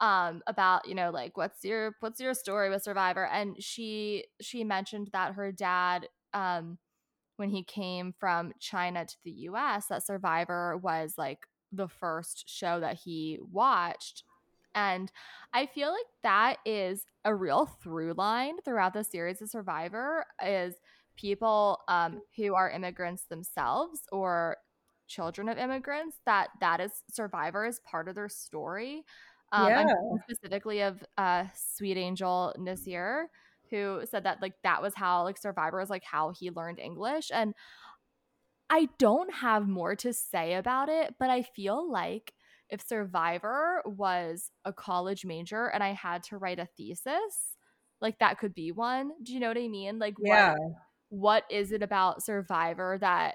[0.00, 4.64] um about you know like what's your what's your story with survivor and she she
[4.64, 6.78] mentioned that her dad um
[7.36, 11.40] when he came from china to the us that survivor was like
[11.72, 14.24] the first show that he watched
[14.74, 15.10] and
[15.52, 20.74] I feel like that is a real through line throughout the series of Survivor is
[21.16, 24.56] people um, who are immigrants themselves or
[25.06, 29.04] children of immigrants that that is Survivor is part of their story.
[29.52, 29.84] Um, yeah.
[30.28, 33.28] specifically of uh, Sweet Angel Nasir,
[33.68, 37.32] who said that like that was how like Survivor was like how he learned English,
[37.34, 37.54] and
[38.70, 42.32] I don't have more to say about it, but I feel like
[42.70, 47.56] if Survivor was a college major and I had to write a thesis,
[48.00, 49.10] like that could be one.
[49.24, 49.98] Do you know what I mean?
[49.98, 50.52] Like, yeah.
[50.52, 50.60] what,
[51.08, 53.34] what is it about Survivor that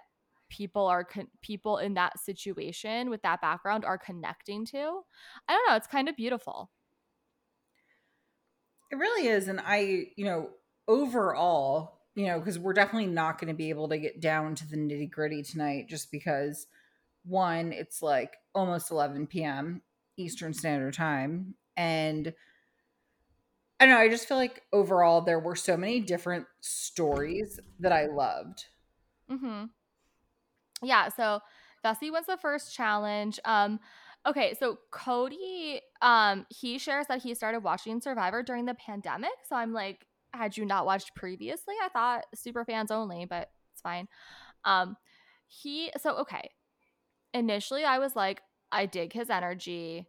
[0.49, 5.01] people are con- people in that situation with that background are connecting to?
[5.49, 5.75] I don't know.
[5.75, 6.71] It's kind of beautiful.
[8.89, 10.51] It really is, and I, you know,
[10.87, 14.67] overall, you know, because we're definitely not going to be able to get down to
[14.67, 16.67] the nitty gritty tonight, just because
[17.25, 19.81] one, it's like almost 11 p.m.
[20.17, 21.55] Eastern Standard Time.
[21.75, 22.33] And
[23.79, 27.91] I don't know, I just feel like overall there were so many different stories that
[27.91, 28.63] I loved.
[29.29, 29.65] Mm-hmm.
[30.81, 31.41] Yeah, so
[31.83, 33.39] Vesi was the first challenge.
[33.43, 33.79] Um,
[34.25, 39.31] okay, so Cody, um, he shares that he started watching Survivor during the pandemic.
[39.49, 40.05] So I'm like,
[40.37, 41.75] had you not watched previously?
[41.83, 44.07] I thought super fans only, but it's fine.
[44.63, 44.97] Um,
[45.47, 46.49] he so okay
[47.35, 50.07] initially I was like, I dig his energy.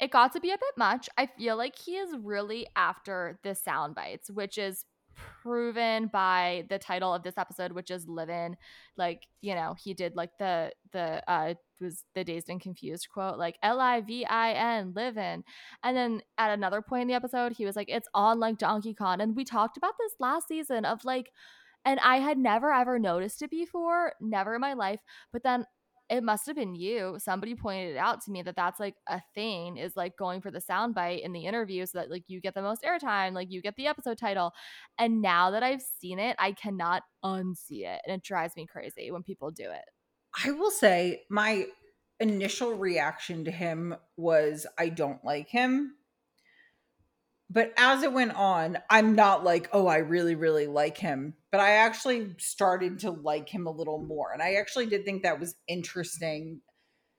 [0.00, 1.10] It got to be a bit much.
[1.18, 6.78] I feel like he is really after the sound bites, which is proven by the
[6.78, 8.56] title of this episode, which is "Livin."
[8.96, 13.38] Like, you know, he did like the the uh was the dazed and confused quote,
[13.38, 15.44] like L I V I N, livin.
[15.82, 18.94] And then at another point in the episode, he was like, "It's on like Donkey
[18.94, 21.30] Kong," and we talked about this last season of like.
[21.82, 25.00] And I had never ever noticed it before, never in my life.
[25.32, 25.64] But then
[26.10, 27.16] it must have been you.
[27.18, 30.50] Somebody pointed it out to me that that's like a thing is like going for
[30.50, 33.62] the soundbite in the interview so that like you get the most airtime, like you
[33.62, 34.52] get the episode title.
[34.98, 38.00] And now that I've seen it, I cannot unsee it.
[38.04, 39.84] And it drives me crazy when people do it.
[40.44, 41.66] I will say my
[42.18, 45.94] initial reaction to him was I don't like him
[47.52, 51.34] but as it went on, I'm not like, oh, I really, really like him.
[51.50, 54.32] But I actually started to like him a little more.
[54.32, 56.60] And I actually did think that was interesting.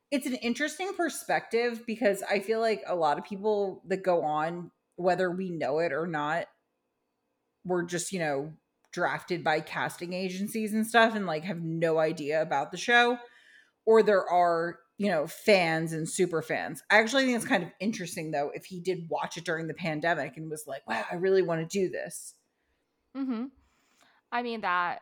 [0.09, 4.71] It's an interesting perspective because I feel like a lot of people that go on,
[4.95, 6.45] whether we know it or not,
[7.65, 8.53] were just, you know,
[8.93, 13.17] drafted by casting agencies and stuff and like have no idea about the show.
[13.85, 16.83] Or there are you know, fans and super fans.
[16.91, 19.73] I actually think it's kind of interesting though if he did watch it during the
[19.73, 22.35] pandemic and was like, "Wow, I really want to do this."
[23.17, 23.49] Mhm.
[24.31, 25.01] I mean that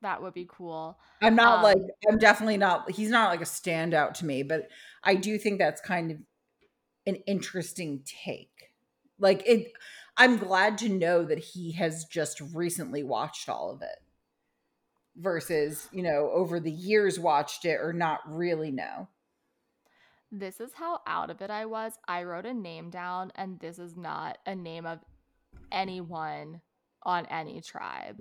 [0.00, 0.96] that would be cool.
[1.20, 4.68] I'm not um, like I'm definitely not he's not like a standout to me, but
[5.02, 6.18] I do think that's kind of
[7.06, 8.70] an interesting take.
[9.18, 9.72] Like it
[10.16, 13.98] I'm glad to know that he has just recently watched all of it
[15.16, 19.08] versus, you know, over the years watched it or not really know.
[20.34, 21.92] This is how out of it I was.
[22.08, 25.00] I wrote a name down, and this is not a name of
[25.70, 26.62] anyone
[27.02, 28.18] on any tribe.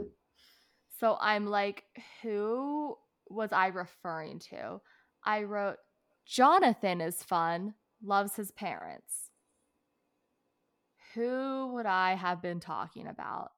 [1.00, 1.86] So I'm like,
[2.22, 2.98] who
[3.30, 4.82] was I referring to?
[5.24, 5.78] I wrote,
[6.26, 9.30] Jonathan is fun, loves his parents.
[11.14, 13.52] Who would I have been talking about?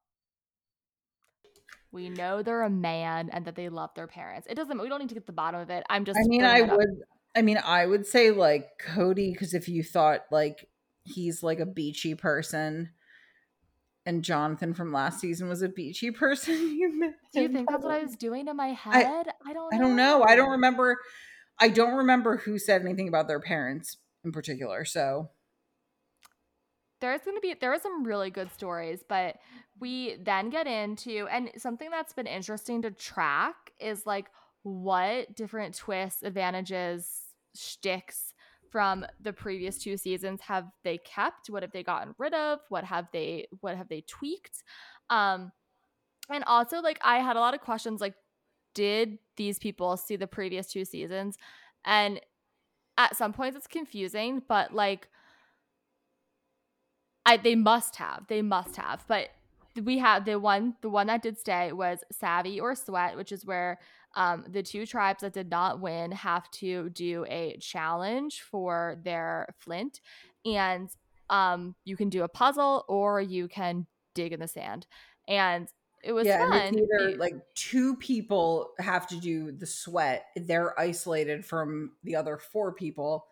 [1.92, 4.48] We know they're a man and that they love their parents.
[4.50, 4.80] It doesn't.
[4.80, 5.84] We don't need to get the bottom of it.
[5.90, 6.20] I'm just.
[6.20, 7.04] I mean, I would.
[7.36, 10.68] I mean, I would say like Cody because if you thought like
[11.04, 12.90] he's like a beachy person,
[14.06, 16.56] and Jonathan from last season was a beachy person.
[16.56, 19.28] you Do you think that's what I was doing in my head?
[19.46, 19.72] I, I don't.
[19.72, 19.78] Know.
[19.78, 20.24] I don't know.
[20.24, 20.98] I don't remember.
[21.60, 24.86] I don't remember who said anything about their parents in particular.
[24.86, 25.30] So
[27.00, 29.38] there's going to be there are some really good stories, but
[29.80, 34.28] we then get into and something that's been interesting to track is like
[34.64, 37.23] what different twists, advantages,
[37.56, 38.34] shticks
[38.70, 41.50] from the previous two seasons have they kept?
[41.50, 42.60] What have they gotten rid of?
[42.70, 44.64] What have they what have they tweaked?
[45.10, 45.52] Um
[46.30, 48.16] and also like I had a lot of questions like
[48.74, 51.38] did these people see the previous two seasons?
[51.86, 52.20] And
[52.98, 55.08] at some points it's confusing, but like
[57.26, 58.26] I they must have.
[58.28, 59.06] They must have.
[59.08, 59.30] But
[59.82, 63.46] we had the one the one that did stay was Savvy or Sweat, which is
[63.46, 63.80] where
[64.16, 69.48] um, the two tribes that did not win have to do a challenge for their
[69.60, 70.02] flint,
[70.46, 70.90] and
[71.30, 74.86] um, you can do a puzzle or you can dig in the sand.
[75.28, 75.68] And
[76.04, 76.78] it was yeah, fun.
[76.78, 82.74] either like two people have to do the sweat; they're isolated from the other four
[82.74, 83.26] people,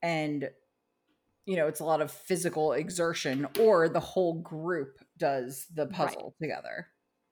[0.00, 0.48] and
[1.44, 6.34] you know it's a lot of physical exertion, or the whole group does the puzzle
[6.40, 6.46] right.
[6.46, 6.86] together.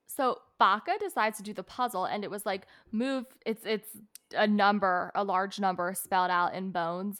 [0.07, 3.25] So Baka decides to do the puzzle, and it was like move.
[3.45, 3.89] It's it's
[4.33, 7.17] a number, a large number spelled out in bones.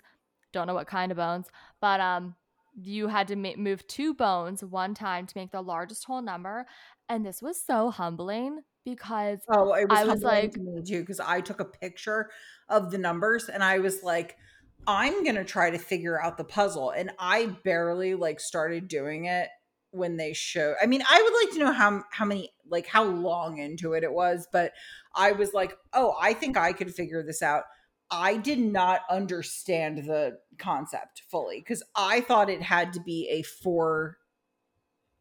[0.53, 1.47] Don't know what kind of bones,
[1.81, 2.35] but um,
[2.73, 6.65] you had to ma- move two bones one time to make the largest whole number,
[7.09, 11.01] and this was so humbling because oh, it was I was like to me too
[11.01, 12.29] because I took a picture
[12.69, 14.37] of the numbers and I was like.
[14.85, 16.89] I'm going to try to figure out the puzzle.
[16.89, 19.47] And I barely like started doing it
[19.93, 23.03] when they show i mean i would like to know how how many like how
[23.03, 24.73] long into it it was but
[25.13, 27.63] i was like oh i think i could figure this out.
[28.11, 33.43] I did not understand the concept fully because i thought it had to be a
[33.43, 34.17] four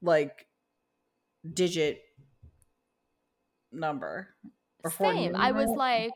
[0.03, 0.47] like
[1.55, 2.03] digit
[3.71, 4.29] number
[4.99, 5.35] same.
[5.37, 6.13] i was like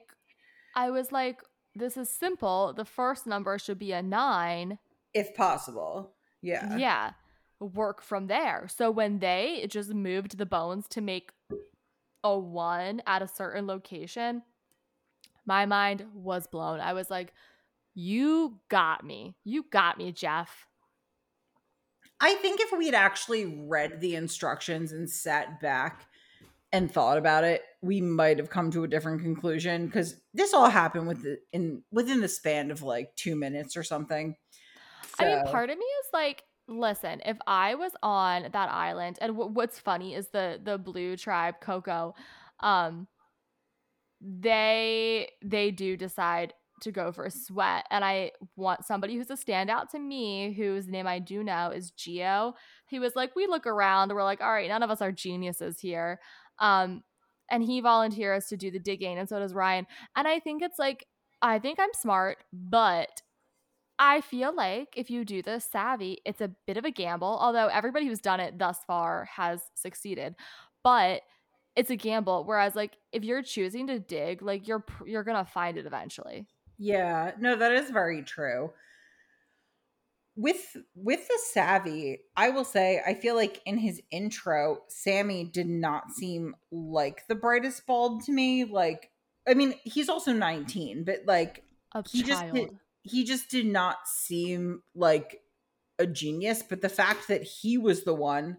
[0.75, 1.41] i was like
[1.79, 2.73] this is simple.
[2.75, 4.79] The first number should be a nine.
[5.13, 6.15] If possible.
[6.41, 6.79] Yeah.
[6.79, 7.11] Yeah
[7.61, 8.69] work from there.
[8.69, 11.31] So when they just moved the bones to make
[12.23, 14.43] a one at a certain location,
[15.47, 16.81] my mind was blown.
[16.81, 17.33] I was like,
[17.95, 19.37] you got me.
[19.45, 20.67] You got me, Jeff.
[22.21, 26.07] I think if we had actually read the instructions and sat back
[26.73, 30.69] and thought about it, we might have come to a different conclusion because this all
[30.69, 34.35] happened with in within the span of like two minutes or something.
[35.19, 35.25] So.
[35.25, 39.33] I mean, part of me is like, listen, if I was on that island, and
[39.35, 42.15] w- what's funny is the the blue tribe Coco,
[42.61, 43.09] um,
[44.21, 49.35] they they do decide to go for a sweat, and I want somebody who's a
[49.35, 52.55] standout to me, whose name I do know is Geo.
[52.87, 55.81] He was like, we look around, we're like, all right, none of us are geniuses
[55.81, 56.21] here,
[56.59, 57.03] um,
[57.51, 60.79] and he volunteers to do the digging, and so does Ryan, and I think it's
[60.79, 61.07] like.
[61.43, 63.21] I think I'm smart, but
[63.99, 67.69] I feel like if you do the savvy, it's a bit of a gamble, although
[67.69, 70.35] everybody who's done it thus far has succeeded.
[70.85, 71.23] But
[71.75, 75.51] it's a gamble whereas like if you're choosing to dig, like you're you're going to
[75.51, 76.47] find it eventually.
[76.79, 77.33] Yeah.
[77.39, 78.73] No, that is very true.
[80.37, 85.69] With with the savvy, I will say I feel like in his intro, Sami did
[85.69, 88.65] not seem like the brightest bulb to me.
[88.65, 89.11] Like
[89.49, 92.55] I mean, he's also 19, but like a he child.
[92.55, 92.73] just
[93.07, 95.41] he just did not seem like
[95.99, 98.59] a genius, but the fact that he was the one,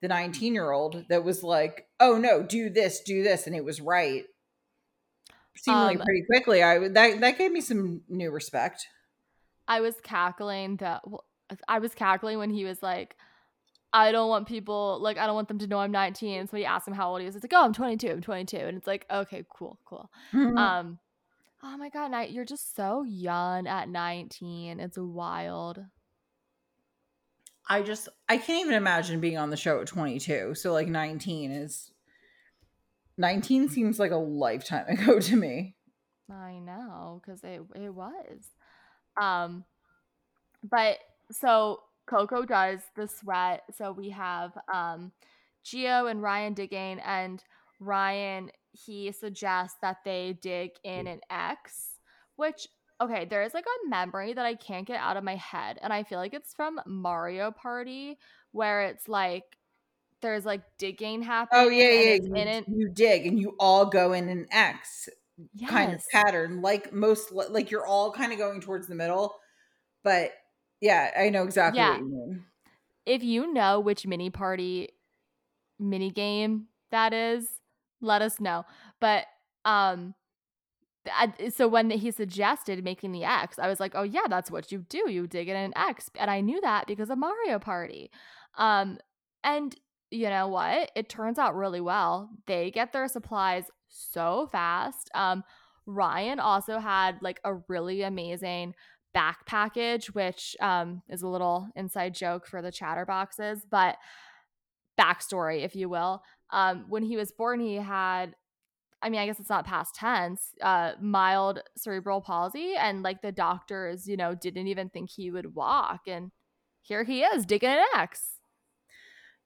[0.00, 3.64] the 19 year old, that was like, oh no, do this, do this, and it
[3.64, 4.24] was right.
[5.56, 8.86] Seemingly um, pretty quickly, I that that gave me some new respect.
[9.68, 11.02] I was cackling that
[11.68, 13.16] I was cackling when he was like,
[13.92, 16.40] I don't want people like I don't want them to know I'm 19.
[16.40, 17.36] And somebody asked him how old he is.
[17.36, 18.10] It's like, oh, I'm 22.
[18.10, 20.10] I'm 22, and it's like, okay, cool, cool.
[20.32, 20.58] Mm-hmm.
[20.58, 20.98] Um,
[21.66, 24.80] Oh my god, Night, you're just so young at 19.
[24.80, 25.78] It's wild.
[27.66, 30.54] I just I can't even imagine being on the show at 22.
[30.56, 31.90] So like 19 is
[33.16, 35.74] 19 seems like a lifetime ago to me.
[36.30, 38.50] I know cuz it it was.
[39.16, 39.64] Um
[40.62, 40.98] but
[41.30, 43.62] so Coco does the sweat.
[43.74, 45.12] So we have um
[45.62, 47.42] Geo and Ryan digging and
[47.80, 51.96] Ryan he suggests that they dig in an X,
[52.36, 52.68] which
[53.00, 55.92] okay, there is like a memory that I can't get out of my head, and
[55.92, 58.18] I feel like it's from Mario Party
[58.52, 59.44] where it's like
[60.22, 61.66] there's like digging oh, happening.
[61.66, 62.14] Oh yeah, yeah.
[62.14, 65.08] You, it- you, dig and you all go in an X
[65.54, 65.70] yes.
[65.70, 69.34] kind of pattern, like most like you're all kind of going towards the middle.
[70.02, 70.32] But
[70.80, 71.90] yeah, I know exactly yeah.
[71.90, 72.44] what you mean.
[73.06, 74.90] if you know which mini party
[75.78, 77.46] mini game that is,
[78.00, 78.64] let us know.
[79.00, 79.26] But
[79.64, 80.14] um
[81.06, 84.72] I, so when he suggested making the X, I was like, "Oh yeah, that's what
[84.72, 85.10] you do.
[85.10, 88.10] You dig in an X." And I knew that because of Mario Party.
[88.56, 88.98] Um
[89.42, 89.74] and
[90.10, 90.90] you know what?
[90.94, 92.30] It turns out really well.
[92.46, 95.10] They get their supplies so fast.
[95.14, 95.44] Um
[95.86, 98.74] Ryan also had like a really amazing
[99.14, 103.96] back package, which um, is a little inside joke for the chatterboxes, but
[105.00, 106.22] backstory, if you will.
[106.54, 108.36] Um, when he was born, he had,
[109.02, 112.74] I mean, I guess it's not past tense, uh, mild cerebral palsy.
[112.78, 116.02] And like the doctors, you know, didn't even think he would walk.
[116.06, 116.30] And
[116.80, 118.38] here he is digging an X.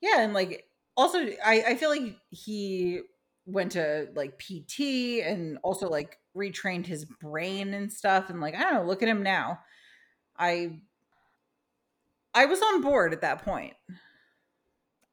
[0.01, 0.21] Yeah.
[0.21, 3.01] And like, also, I, I feel like he
[3.47, 4.81] went to like PT
[5.25, 9.09] and also like retrained his brain and stuff and like I don't know, look at
[9.09, 9.61] him now.
[10.39, 10.81] I
[12.35, 13.75] I was on board at that point.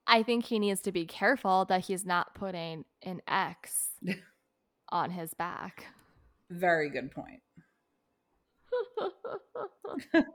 [0.08, 3.90] I think he needs to be careful that he's not putting an X
[4.90, 5.86] on his back.
[6.50, 7.42] Very good point.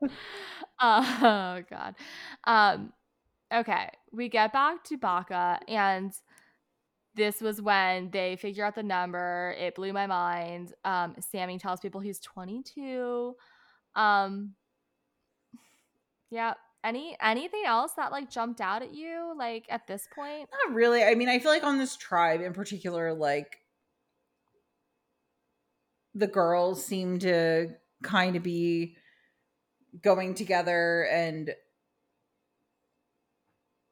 [0.81, 1.95] oh god.
[2.45, 2.93] Um
[3.53, 6.13] okay, we get back to Baka and
[7.15, 9.55] this was when they figure out the number.
[9.59, 10.73] It blew my mind.
[10.85, 13.35] Um, Sami tells people he's 22.
[13.95, 14.55] Um,
[16.31, 16.55] yeah.
[16.83, 20.49] Any anything else that like jumped out at you like at this point?
[20.67, 21.05] Not really.
[21.05, 23.59] I mean, I feel like on this tribe in particular, like
[26.15, 27.69] the girls seem to
[28.03, 28.97] kind of be
[30.03, 31.55] going together and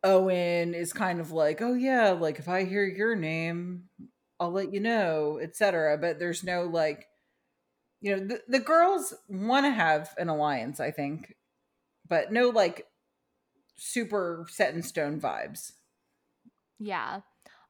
[0.05, 3.89] Owen is kind of like, "Oh yeah, like if I hear your name,
[4.41, 7.07] I'll let you know, etc." But there's no like
[8.01, 11.35] you know, the, the girls want to have an alliance, I think,
[12.09, 12.87] but no like
[13.77, 15.73] super set in stone vibes.
[16.79, 17.21] Yeah.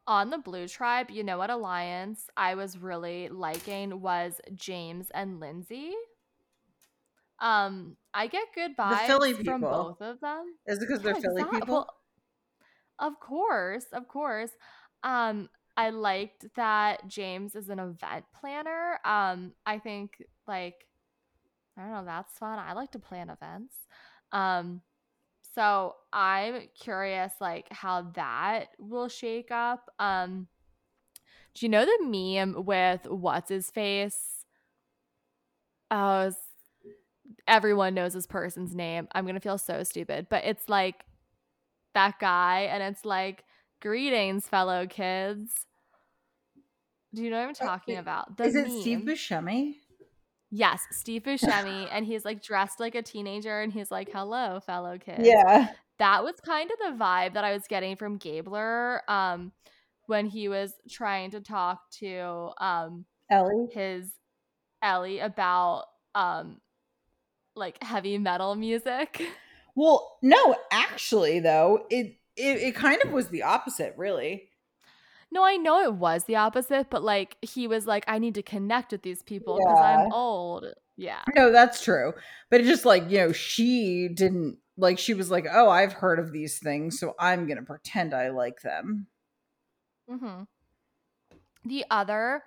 [0.07, 5.39] On the Blue Tribe, you know what alliance I was really liking was James and
[5.39, 5.93] Lindsay.
[7.41, 10.55] Um, I get good vibes from both of them.
[10.67, 11.61] Is it because yeah, they're Philly exactly.
[11.61, 11.75] people?
[11.75, 11.95] Well,
[12.99, 14.51] of course, of course.
[15.05, 18.99] Um, I liked that James is an event planner.
[19.05, 20.87] Um, I think like
[21.77, 22.59] I don't know, that's fun.
[22.59, 23.75] I like to plan events.
[24.33, 24.83] Um,
[25.55, 29.91] so I'm curious like how that will shake up.
[29.99, 30.47] Um,
[31.55, 34.45] do you know the meme with what's his face?
[35.91, 36.31] Oh,
[37.47, 39.09] everyone knows this person's name.
[39.13, 41.05] I'm gonna feel so stupid, but it's like
[41.95, 43.45] that guy, and it's like,
[43.81, 45.67] "Greetings, fellow kids."
[47.15, 48.37] Do you know what I'm talking about?
[48.37, 48.81] The Is it meme.
[48.81, 49.77] Steve Buscemi?
[50.51, 54.99] Yes, Steve Buscemi, and he's like dressed like a teenager, and he's like, "Hello, fellow
[54.99, 55.69] kids." Yeah,
[55.99, 59.53] that was kind of the vibe that I was getting from Gabler, um,
[60.07, 64.11] when he was trying to talk to um Elie, his
[64.83, 65.85] Elie about
[66.15, 66.61] um
[67.55, 69.23] like heavy metal music.
[69.75, 74.49] Well, no, actually, though it, it it kind of was the opposite, really.
[75.31, 78.43] No, I know it was the opposite, but like he was like, I need to
[78.43, 80.05] connect with these people because yeah.
[80.05, 80.67] I'm old.
[80.97, 81.23] Yeah.
[81.37, 82.13] No, that's true.
[82.51, 86.19] But it's just like, you know, she didn't like she was like, Oh, I've heard
[86.19, 89.07] of these things, so I'm gonna pretend I like them.
[90.11, 90.45] Mm-hmm.
[91.65, 92.43] The other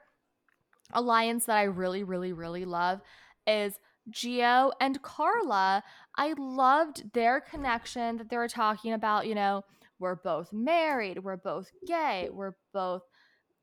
[0.94, 3.02] alliance that I really, really, really love
[3.46, 3.80] is
[4.10, 5.84] Geo and Karla,
[6.16, 9.64] I loved their connection that they were talking about, you know,
[10.02, 13.04] we're both married, we're both gay, we're both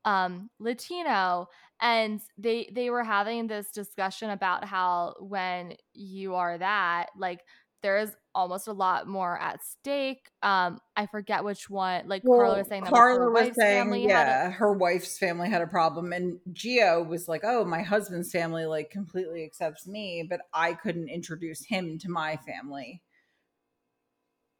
[0.05, 1.47] um Latino
[1.81, 7.41] and they they were having this discussion about how when you are that like
[7.81, 10.29] there's almost a lot more at stake.
[10.41, 12.07] Um, I forget which one.
[12.07, 15.61] Like well, Karla was saying that Karla was saying, yeah, a- her wife's family had
[15.61, 20.41] a problem, and Geo was like, "Oh, my husband's family like completely accepts me, but
[20.53, 23.01] I couldn't introduce him to my family."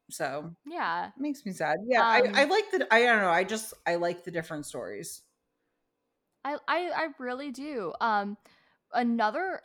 [0.10, 1.78] So yeah, it makes me sad.
[1.86, 2.88] Yeah, um, I, I like the.
[2.93, 3.30] I don't know.
[3.30, 5.22] I just I like the different stories.
[6.43, 7.93] I I, I really do.
[8.01, 8.38] Um,
[8.93, 9.62] another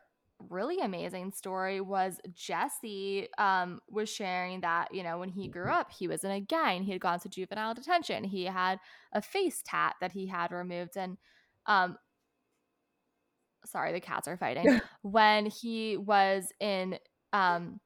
[0.51, 5.91] really amazing story was Jesse um, was sharing that, you know, when he grew up,
[5.93, 6.83] he was in a gang.
[6.83, 8.25] He had gone to juvenile detention.
[8.25, 8.79] He had
[9.13, 10.97] a face tat that he had removed.
[10.97, 11.17] And,
[11.67, 11.97] um,
[13.65, 14.81] sorry, the cats are fighting.
[15.03, 16.99] when he was in
[17.33, 17.81] um,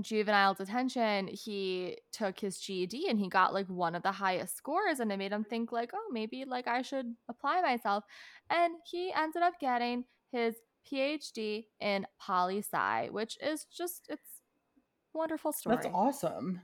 [0.00, 5.00] juvenile detention, he took his GED and he got like one of the highest scores.
[5.00, 8.04] And it made him think, like, oh, maybe like I should apply myself.
[8.50, 10.56] And he ended up getting his
[10.90, 14.42] PhD in poli sci, which is just it's
[15.14, 15.76] wonderful story.
[15.76, 16.60] That's awesome.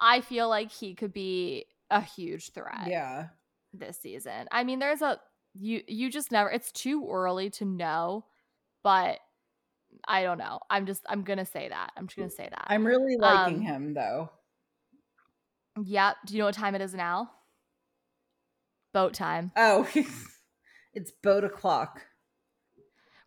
[0.00, 2.86] I feel like he could be a huge threat.
[2.88, 3.28] Yeah.
[3.72, 4.46] This season.
[4.50, 5.18] I mean, there's a
[5.54, 8.24] you you just never it's too early to know,
[8.82, 9.18] but
[10.06, 10.60] I don't know.
[10.70, 11.90] I'm just I'm gonna say that.
[11.96, 12.66] I'm just gonna say that.
[12.68, 14.30] I'm really liking Um, him though.
[15.82, 16.16] Yep.
[16.26, 17.30] Do you know what time it is now?
[18.92, 19.52] Boat time.
[19.56, 19.86] Oh,
[20.94, 22.02] it's boat o'clock.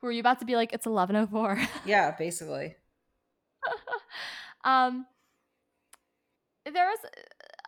[0.02, 1.60] Were you about to be like it's eleven oh four?
[1.86, 2.76] Yeah, basically.
[4.64, 5.06] um
[6.66, 7.00] there was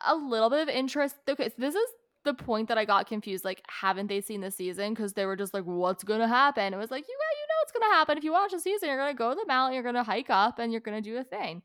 [0.05, 1.87] a little bit of interest okay so this is
[2.23, 5.35] the point that i got confused like haven't they seen the season because they were
[5.35, 7.32] just like what's gonna happen it was like you got
[7.63, 8.17] what's gonna happen.
[8.17, 10.59] If you watch the season you're gonna go to the mountain you're gonna hike up
[10.59, 11.61] and you're gonna do a thing.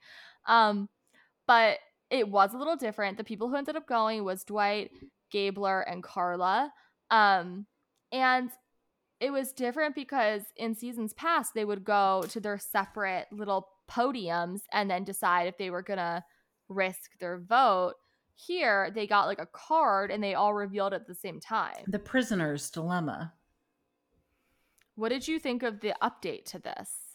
[0.47, 0.89] Um
[1.47, 1.79] but
[2.11, 3.17] it was a little different.
[3.17, 4.91] The people who ended up going was dwight
[5.31, 6.73] gabler and karla.
[7.11, 7.67] Um
[8.13, 8.51] and
[9.21, 14.61] it was different because in seasons past they would go to their separate little podiums
[14.73, 16.25] and then decide if they were gonna
[16.69, 17.95] risk their vote.
[18.37, 21.75] Here they got like a card and they all revealed at the same time.
[21.89, 23.33] The prisoner's dilemma.
[24.99, 27.09] What did you think of the update to this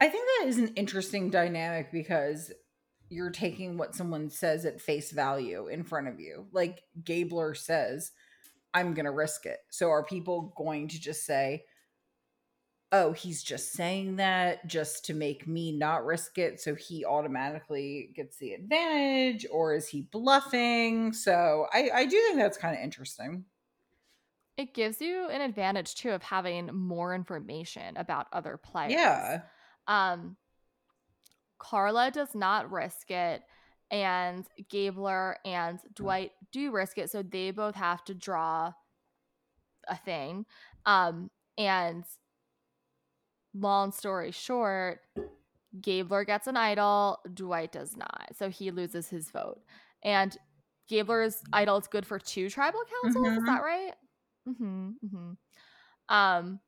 [0.00, 2.52] I think that is an interesting dynamic because
[3.10, 6.46] you're taking what someone says at face value in front of you.
[6.52, 8.12] Like Gabler says,
[8.72, 9.58] I'm going to risk it.
[9.70, 11.64] So are people going to just say,
[12.92, 18.10] oh, he's just saying that just to make me not risk it so he automatically
[18.14, 19.46] gets the advantage?
[19.50, 21.12] Or is he bluffing?
[21.12, 23.44] So I, I do think that's kind of interesting.
[24.58, 29.42] It gives you an advantage too of having more information about other players Yeah.
[29.86, 30.36] um
[31.58, 33.42] karla does not risk it
[33.90, 38.72] and gabler and dwight do risk it so they both have to draw
[39.88, 40.44] a thing
[40.86, 42.04] um and
[43.54, 45.00] long story short
[45.80, 49.60] gabler gets an idol dwight does not so he loses his vote
[50.04, 50.36] and
[50.88, 53.46] gabler's idol is good for two tribal councils is Mhm.
[53.46, 53.94] that right
[54.48, 56.14] mm-hmm, mm-hmm.
[56.14, 56.60] um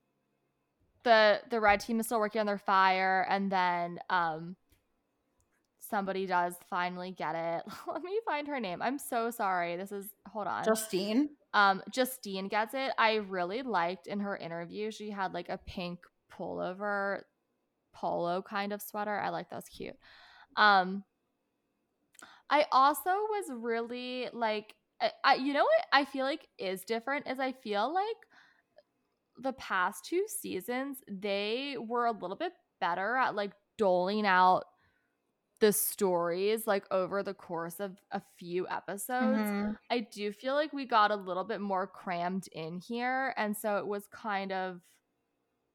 [1.02, 4.56] the the red team is still working on their fire and then um
[5.78, 7.64] somebody does finally get it.
[7.92, 8.80] Let me find her name.
[8.80, 9.76] I'm so sorry.
[9.76, 10.64] This is hold on.
[10.64, 11.30] Justine.
[11.54, 12.92] um justine gets it.
[12.96, 16.00] I really liked in her interview she had like a pink
[16.32, 17.22] pullover
[17.92, 19.18] polo kind of sweater.
[19.18, 19.96] I like that was cute.
[20.56, 21.04] Um
[22.52, 27.26] i also was really like I, I you know what i feel like is different
[27.26, 28.16] is i feel like
[29.38, 34.64] the past two seasons they were a little bit better at like doling out
[35.60, 39.76] the stories like over the course of a few episodes Mhm.
[39.90, 43.34] I do feel like we got a little bit more crammed in here.
[43.36, 44.80] And so it was kind of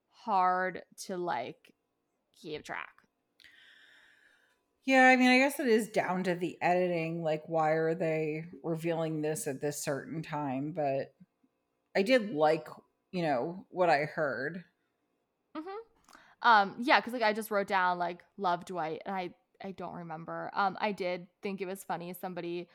[0.09, 1.71] hard to like
[2.41, 2.94] keep track.
[4.85, 7.23] Yeah, I mean, I guess it is down to the editing.
[7.23, 10.73] Like, why are they revealing this at this certain time?
[10.75, 11.13] But
[11.95, 12.67] I did like,
[13.11, 14.63] you know, what I heard.
[15.57, 16.47] Mm-hmm.
[16.47, 19.31] Um, yeah, because like I just wrote down like love Dwight and I
[19.63, 20.51] I don't remember.
[20.53, 22.13] Um, I did think it was funny.
[22.13, 22.67] Somebody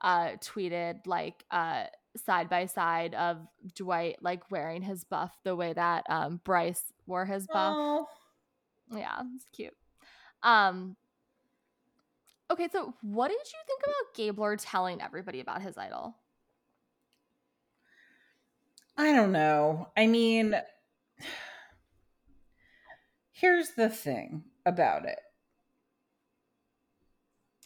[0.00, 1.84] uh tweeted like uh
[2.16, 3.38] side by side of
[3.74, 7.74] Dwight like wearing his buff the way that um Bryce wore his buff.
[7.76, 8.06] Oh,
[8.90, 9.74] Yeah, it's cute.
[10.42, 10.96] Um
[12.50, 16.16] Okay, so what did you think about Gabler telling everybody about his idol?
[18.96, 19.88] I don't know.
[19.96, 20.54] I mean,
[23.32, 25.20] here's the thing about it.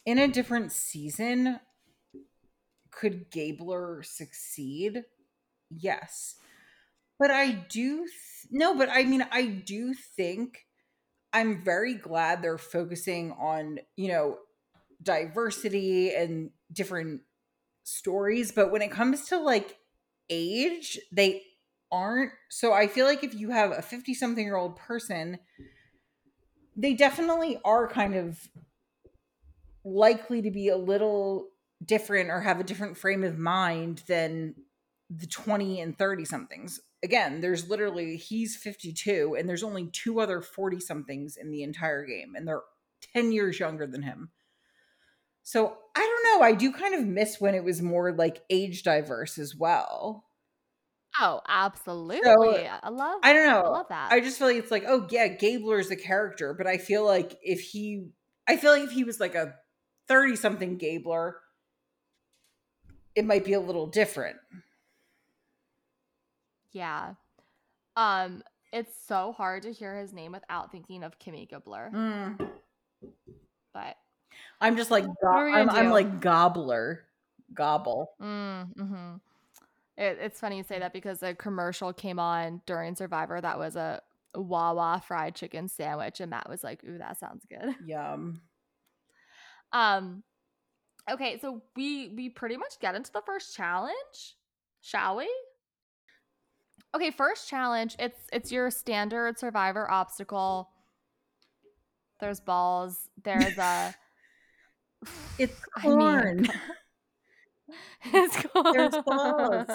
[0.05, 1.59] In a different season,
[2.91, 5.03] could Gabler succeed?
[5.69, 6.35] Yes.
[7.17, 8.09] But I do th-
[8.51, 10.65] no, but I mean I do think
[11.31, 14.37] I'm very glad they're focusing on, you know,
[15.03, 17.21] diversity and different
[17.83, 19.77] stories, but when it comes to like
[20.29, 21.43] age, they
[21.91, 22.31] aren't.
[22.49, 25.37] So I feel like if you have a 50 something year old person,
[26.75, 28.49] they definitely are kind of
[29.85, 31.49] likely to be a little
[31.85, 34.55] different or have a different frame of mind than
[35.09, 36.79] the 20 and 30 somethings.
[37.03, 42.05] Again, there's literally he's 52 and there's only two other 40 somethings in the entire
[42.05, 42.63] game and they're
[43.13, 44.31] 10 years younger than him.
[45.43, 48.83] So, I don't know, I do kind of miss when it was more like age
[48.83, 50.25] diverse as well.
[51.19, 52.67] Oh, absolutely.
[52.67, 53.61] I love I don't know.
[53.61, 54.11] I love that.
[54.11, 57.37] I just feel like it's like, oh yeah, Gabler's a character, but I feel like
[57.43, 58.07] if he
[58.47, 59.53] I feel like if he was like a
[60.07, 61.35] 30 something Gabler,
[63.15, 64.37] it might be a little different.
[66.71, 67.13] yeah.
[67.95, 68.41] Um
[68.71, 71.93] it's so hard to hear his name without thinking of Kimmy Gibbler.
[71.93, 72.49] Mm.
[73.71, 73.95] But
[74.61, 77.05] I'm just like go- I'm, I'm, like gobbler,
[77.53, 78.11] gobble.
[78.21, 79.15] Mm, hmm
[79.97, 83.75] it, it's funny you say that because a commercial came on during Survivor that was
[83.75, 84.01] a
[84.35, 88.41] Wawa fried chicken sandwich, and Matt was like, "Ooh, that sounds good." Yum.
[89.71, 90.23] Um.
[91.11, 94.37] Okay, so we we pretty much get into the first challenge,
[94.81, 95.29] shall we?
[96.95, 97.95] Okay, first challenge.
[97.99, 100.69] It's it's your standard Survivor obstacle.
[102.19, 103.09] There's balls.
[103.23, 103.93] There's a.
[105.37, 106.13] it's corn.
[106.13, 106.47] I mean,
[108.13, 108.73] it's corn.
[108.73, 109.67] There's balls.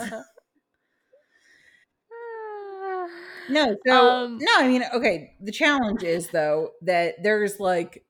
[3.50, 5.32] No, so um, no, I mean, okay.
[5.40, 8.04] The challenge is though that there's like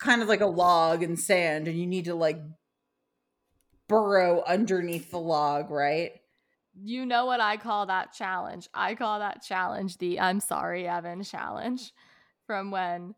[0.00, 2.40] kind of like a log and sand, and you need to like
[3.88, 6.12] burrow underneath the log, right?
[6.74, 8.68] You know what I call that challenge?
[8.74, 11.92] I call that challenge the I'm sorry, Evan challenge
[12.46, 13.14] from when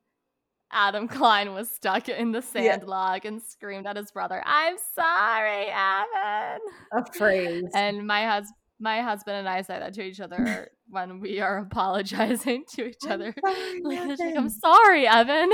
[0.74, 2.88] Adam Klein was stuck in the sand yeah.
[2.88, 6.60] log and screamed at his brother, I'm sorry, Evan.
[6.92, 7.70] A phrase.
[7.74, 11.58] And my husband my husband and I say that to each other when we are
[11.58, 13.32] apologizing to each other.
[13.46, 15.50] I'm sorry, I'm sorry Evan.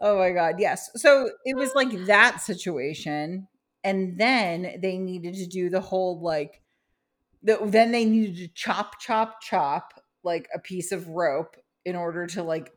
[0.00, 0.90] oh my god, yes.
[0.96, 3.46] So it was like that situation,
[3.84, 6.60] and then they needed to do the whole like.
[7.42, 9.92] The, then they needed to chop, chop, chop
[10.24, 11.54] like a piece of rope
[11.84, 12.72] in order to like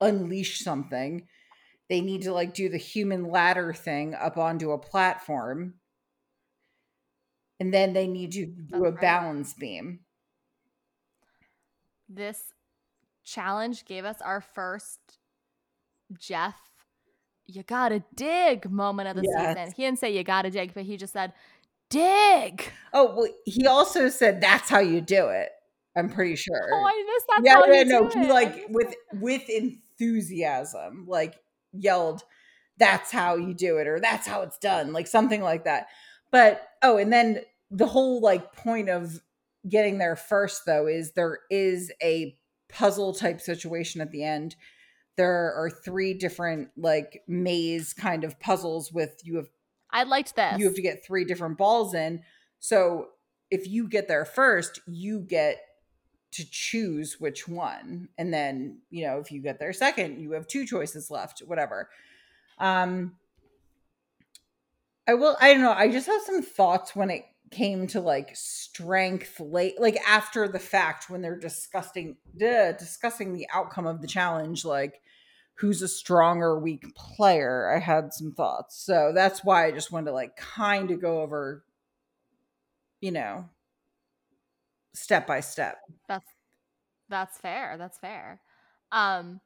[0.00, 1.26] unleash something.
[1.88, 5.74] They need to like do the human ladder thing up onto a platform
[7.60, 10.00] and then they need to do a balance beam.
[12.08, 12.54] This
[13.22, 14.98] challenge gave us our first
[16.18, 16.56] Jeff,
[17.46, 19.56] you gotta dig moment of the yes.
[19.56, 19.74] season.
[19.76, 21.32] He didn't say you gotta dig, but he just said,
[21.88, 22.64] dig.
[22.92, 25.50] Oh, well, he also said that's how you do it.
[25.96, 26.70] I'm pretty oh, sure.
[26.72, 27.40] Oh, I missed that.
[27.44, 29.42] Yeah, yeah, no, he like with with
[30.00, 31.36] enthusiasm, like
[31.72, 32.22] yelled,
[32.78, 35.88] "That's how you do it," or "That's how it's done," like something like that.
[36.30, 37.40] But oh, and then
[37.70, 39.20] the whole like point of
[39.68, 42.36] getting there first though is there is a
[42.68, 44.56] puzzle type situation at the end.
[45.16, 49.48] There are three different like maze kind of puzzles with you have
[49.90, 50.58] i liked this.
[50.58, 52.22] you have to get three different balls in.
[52.58, 53.08] So
[53.50, 55.58] if you get there first you get
[56.32, 60.46] to choose which one and then you know if you get there second you have
[60.46, 61.88] two choices left whatever.
[62.58, 63.16] Um
[65.08, 68.30] i will i don't know i just have some thoughts when it came to like
[68.34, 74.06] strength late like after the fact when they're discussing duh, discussing the outcome of the
[74.06, 75.00] challenge like
[75.60, 77.70] who's a strong or weak player?
[77.70, 78.82] I had some thoughts.
[78.82, 81.64] So that's why i just wanted to like kind of go over
[83.00, 83.48] you know
[84.94, 85.78] step by step
[86.08, 86.26] that's
[87.08, 88.40] that's fair that's fair
[88.92, 89.40] um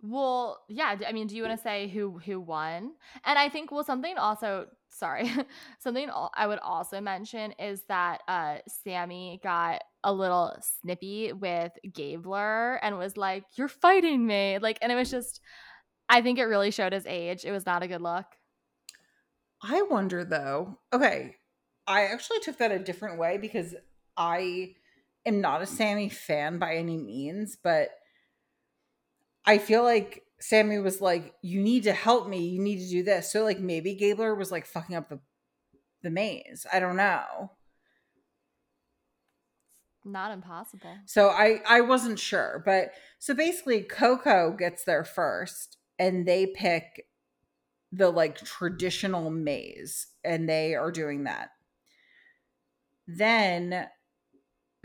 [0.00, 0.96] well, yeah.
[1.06, 2.92] I mean, do you want to say who who won?
[3.24, 4.66] And I think well, something also.
[4.90, 5.30] Sorry,
[5.80, 12.76] something I would also mention is that uh, Sami got a little snippy with Gabler
[12.82, 15.40] and was like, "You're fighting me," like, and it was just.
[16.10, 17.44] I think it really showed his age.
[17.44, 18.24] It was not a good look.
[19.62, 20.78] I wonder though.
[20.92, 21.34] Okay,
[21.86, 23.74] I actually took that a different way because
[24.18, 24.74] I
[25.24, 27.90] am not a Sami fan by any means, but
[29.46, 32.48] I feel like Sami was like, "You need to help me.
[32.48, 35.20] You need to do this." So like maybe Gabler was like fucking up the
[36.02, 36.66] the maze.
[36.72, 37.52] I don't know.
[40.04, 40.96] Not impossible.
[41.06, 47.06] So I I wasn't sure, but so basically Coco gets there first and they pick
[47.92, 51.50] the like traditional maze and they are doing that.
[53.06, 53.88] Then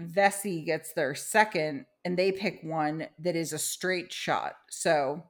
[0.01, 4.55] Vesi gets their second and they pick one that is a straight shot.
[4.69, 5.23] So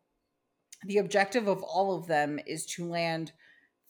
[0.86, 3.32] the objective of all of them is to land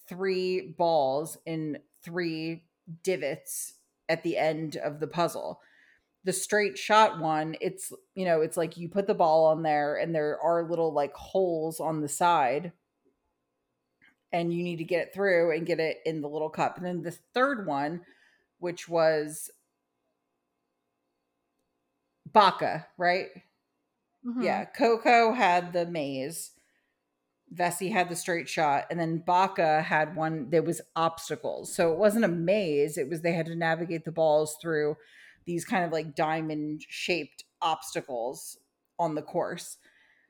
[0.07, 2.65] three balls in three
[3.03, 3.76] divots
[4.09, 5.61] at the end of the puzzle.
[6.26, 9.95] The straight shot one, it's you know, it's like you put the ball on there
[9.95, 12.71] and there are little like holes on the side
[14.32, 16.78] and you need to get it through and get it in the little cup.
[16.78, 18.01] And then the third one,
[18.59, 19.51] which was
[22.34, 23.27] Baka, right?
[24.25, 24.41] Mm-hmm.
[24.41, 26.51] Yeah, Coco had the maze.
[27.53, 31.73] Vesi had the straight shot, and then Baka had one that was obstacles.
[31.73, 34.97] So it wasn't a maze; it was they had to navigate the balls through
[35.45, 38.57] these kind of like diamond shaped obstacles
[38.97, 39.77] on the course.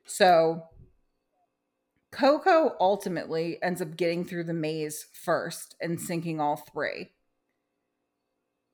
[0.06, 0.64] So
[2.12, 7.12] Coco ultimately ends up getting through the maze first and sinking all three.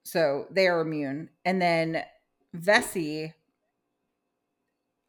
[0.04, 1.30] So they are immune.
[1.46, 2.04] And then
[2.56, 3.34] Vesi,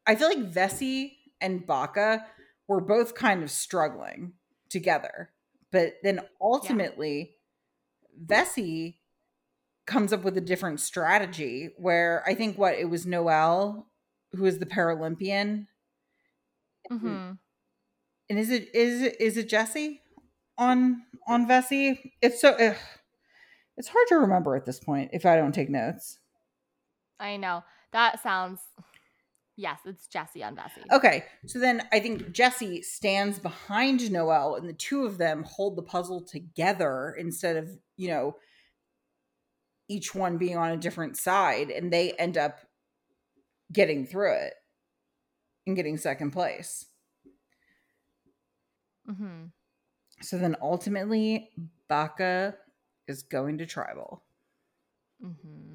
[0.07, 2.26] I feel like Vesi and Baka
[2.68, 4.32] were both kind of struggling
[4.68, 5.30] together.
[5.72, 7.36] But then ultimately,
[8.28, 8.43] yeah.
[8.43, 8.97] Vesi
[9.86, 13.86] comes up with a different strategy where I think what it was Noelle
[14.32, 15.66] who is the Paralympian.
[16.91, 17.32] Mm-hmm.
[18.28, 20.01] And is it is it is it Jesse
[20.57, 22.12] on on Vesi?
[22.22, 22.76] It's so ugh,
[23.76, 26.20] it's hard to remember at this point if I don't take notes.
[27.21, 27.62] I know
[27.93, 28.61] that sounds.
[29.57, 30.83] Yes, it's Jesse on Vesi.
[30.91, 35.77] Okay, so then I think Jesse stands behind Noelle and the two of them hold
[35.77, 38.37] the puzzle together instead of you know
[39.89, 42.61] each one being on a different side, and they end up
[43.73, 44.55] getting through it
[45.66, 46.87] and getting second place.
[49.11, 49.47] Mm-hmm.
[50.23, 51.51] So then ultimately,
[51.89, 52.55] Baka
[53.09, 54.23] is going to tribal.
[55.25, 55.70] Mm-hmm.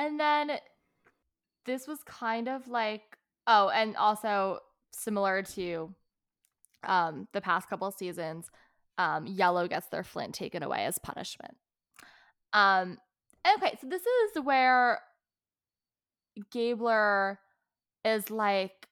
[0.00, 0.52] And then
[1.66, 3.02] this was kind of like,
[3.46, 4.60] oh, and also
[4.92, 5.94] similar to
[6.84, 8.50] um, the past couple seasons,
[8.96, 11.54] um, Yellow gets their flint taken away as punishment.
[12.54, 12.96] Um,
[13.58, 15.00] okay, so this is where
[16.50, 17.38] Gabler
[18.02, 18.88] is like,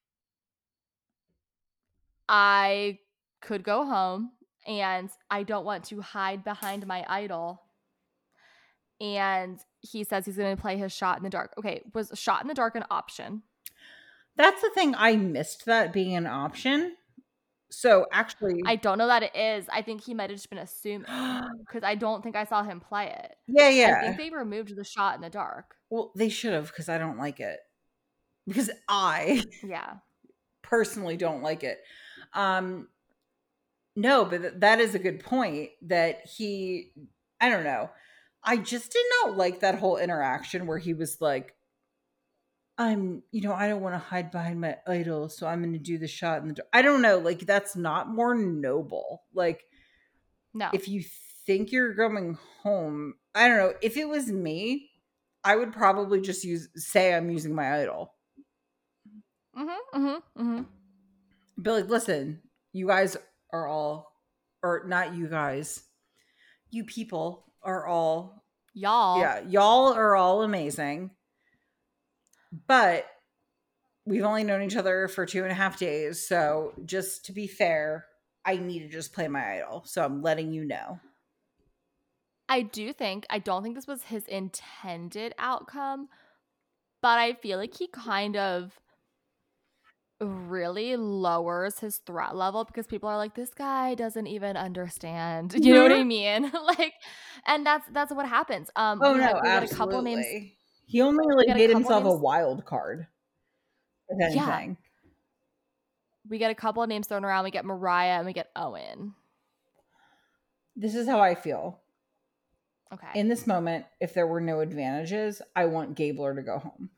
[2.29, 2.99] I
[3.41, 4.33] could go home
[4.67, 7.63] and I don't want to hide behind my idol.
[9.01, 11.55] And he says he's going to play his shot in the dark.
[11.59, 13.43] Okay, was shot in the dark an option?
[14.37, 14.95] That's the thing.
[14.97, 16.97] I missed that being an option.
[17.71, 19.67] So actually, I don't know that it is.
[19.71, 21.03] I think he might have just been assuming
[21.67, 23.37] because I don't think I saw him play it.
[23.47, 23.99] Yeah, yeah.
[23.99, 25.75] I think they removed the shot in the dark.
[25.91, 27.59] Well, they should have because I don't like it.
[28.47, 29.95] Because I, yeah,
[30.63, 31.81] personally don't like it.
[32.33, 32.89] Um,
[33.95, 35.71] no, but th- that is a good point.
[35.83, 36.93] That he,
[37.41, 37.91] I don't know.
[38.43, 41.55] I just did not like that whole interaction where he was like,
[42.79, 45.81] I'm, you know, I don't want to hide behind my idol, so I'm going to
[45.81, 46.55] do the shot in the.
[46.55, 46.67] door.
[46.73, 49.23] I don't know, like that's not more noble.
[49.35, 49.65] Like,
[50.55, 51.03] no, if you
[51.45, 53.75] think you're going home, I don't know.
[53.83, 54.91] If it was me,
[55.43, 58.15] I would probably just use say I'm using my idol.
[59.59, 60.01] Mm-hmm.
[60.01, 60.43] Mm-hmm.
[60.43, 61.63] Mm-hmm.
[61.63, 63.17] Be like, listen, you guys
[63.53, 64.13] are all,
[64.63, 65.83] or not you guys,
[66.71, 68.45] you people are all
[68.75, 69.21] y'all.
[69.21, 71.11] Yeah, y'all are all amazing
[72.67, 73.07] but
[74.05, 76.27] we've only known each other for two and a half days.
[76.27, 78.07] So just to be fair,
[78.45, 79.83] I need to just play my idol.
[79.87, 81.01] So I'm letting you know.
[82.49, 86.09] I do think, I don't think this was his intended outcome,
[87.03, 88.79] but I feel like he kind of
[90.21, 95.73] really lowers his threat level because people are like this guy doesn't even understand you
[95.73, 96.93] know what i mean like
[97.47, 99.75] and that's that's what happens um oh we no we absolutely.
[99.75, 100.27] a couple names
[100.89, 102.15] he only like made himself names.
[102.15, 103.07] a wild card.
[104.11, 104.69] Yeah.
[106.27, 107.45] We get a couple of names thrown around.
[107.45, 109.15] We get Morriah and we get Owen.
[110.75, 111.81] This is how I feel.
[112.91, 113.21] Okay.
[113.21, 116.89] In this moment, if there were no advantages, I want Gabler to go home.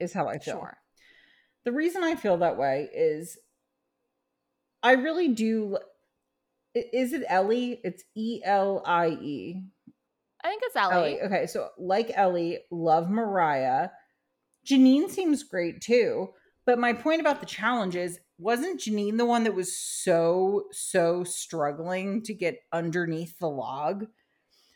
[0.00, 0.54] Is how I feel.
[0.54, 0.78] Sure.
[1.66, 3.36] The reason I feel that way is
[4.84, 5.78] I really do.
[6.74, 7.80] Is it Elie?
[7.82, 9.62] It's E L I E.
[10.44, 10.94] I think it's Elie.
[10.94, 11.22] Elie.
[11.22, 13.90] Okay, so like Elie, love Morriah.
[14.64, 16.28] Jeanine seems great too.
[16.66, 21.24] But my point about the challenge is wasn't Jeanine the one that was so, so
[21.24, 24.06] struggling to get underneath the log?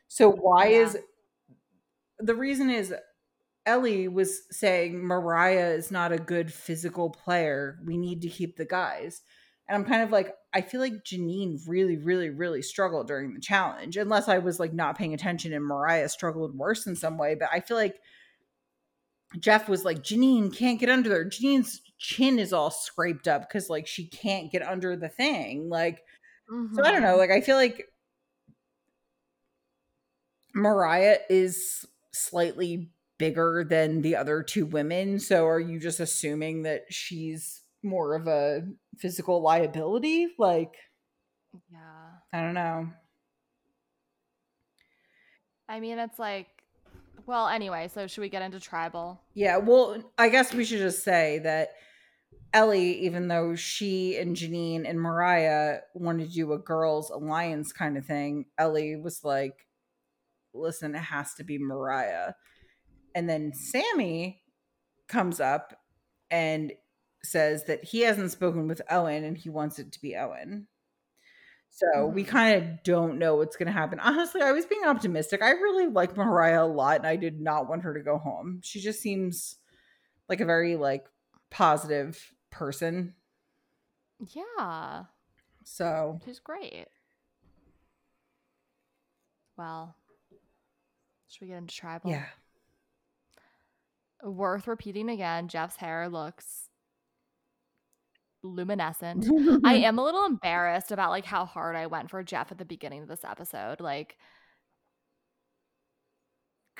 [0.09, 0.79] So why yeah.
[0.79, 0.99] is
[2.19, 2.93] the reason is
[3.67, 7.79] Elie was saying Morriah is not a good physical player.
[7.85, 9.23] We need to keep the guys.
[9.69, 13.41] And I'm kind of like, I feel like Jeanine really, really, really struggled during the
[13.41, 17.37] challenge, unless I was like not paying attention and Morriah struggled worse in some way.
[17.37, 17.97] But I feel like
[19.39, 21.25] Jeff was like, Jeanine can't get under there.
[21.25, 25.69] Jeanine's chin is all scraped up because like she can't get under the thing.
[25.69, 26.03] Like,
[26.51, 26.75] mm-hmm.
[26.75, 27.11] so I don't know.
[27.11, 27.19] Mm-hmm.
[27.21, 27.85] Like, I feel like
[30.57, 32.91] Morriah is slightly
[33.21, 35.21] bigger than the other two women.
[35.21, 38.63] So are you just assuming that she's more of a
[38.99, 40.29] physical liability?
[40.39, 40.75] Like
[41.71, 41.79] yeah.
[42.33, 42.89] I don't know.
[45.69, 46.49] I mean it's like
[47.27, 49.21] well anyway so should we get into tribal?
[49.35, 51.71] Yeah well i guess we should just say that
[52.53, 57.97] elie even though she and Jeanine and morriah wanted to do a girls alliance kind
[57.97, 59.69] of thing elie was like
[60.53, 62.33] listen it has to be morriah
[63.15, 64.43] and then sami
[65.09, 65.75] comes up
[66.31, 66.73] and
[67.23, 70.67] says that he hasn't spoken with Owen and he wants it to be Owen.
[71.71, 72.15] So mm-hmm.
[72.15, 74.01] we kind of don't know what's going to happen.
[74.01, 75.43] Honestly, I was being optimistic.
[75.43, 78.61] I really like Morriah a lot and I did not want her to go home.
[78.63, 79.57] She just seems
[80.29, 81.07] like a very like
[81.51, 83.15] positive person.
[84.35, 85.05] Yeah.
[85.65, 86.87] So she's great.
[89.57, 89.95] Well,
[91.29, 92.11] should we get into tribal?
[92.11, 92.27] Yeah.
[94.23, 96.69] Worth repeating again, Jeff's hair looks
[98.43, 99.27] luminescent.
[99.65, 102.65] I am a little embarrassed about like how hard I went for Jeff at the
[102.65, 103.81] beginning of this episode.
[103.81, 104.17] Like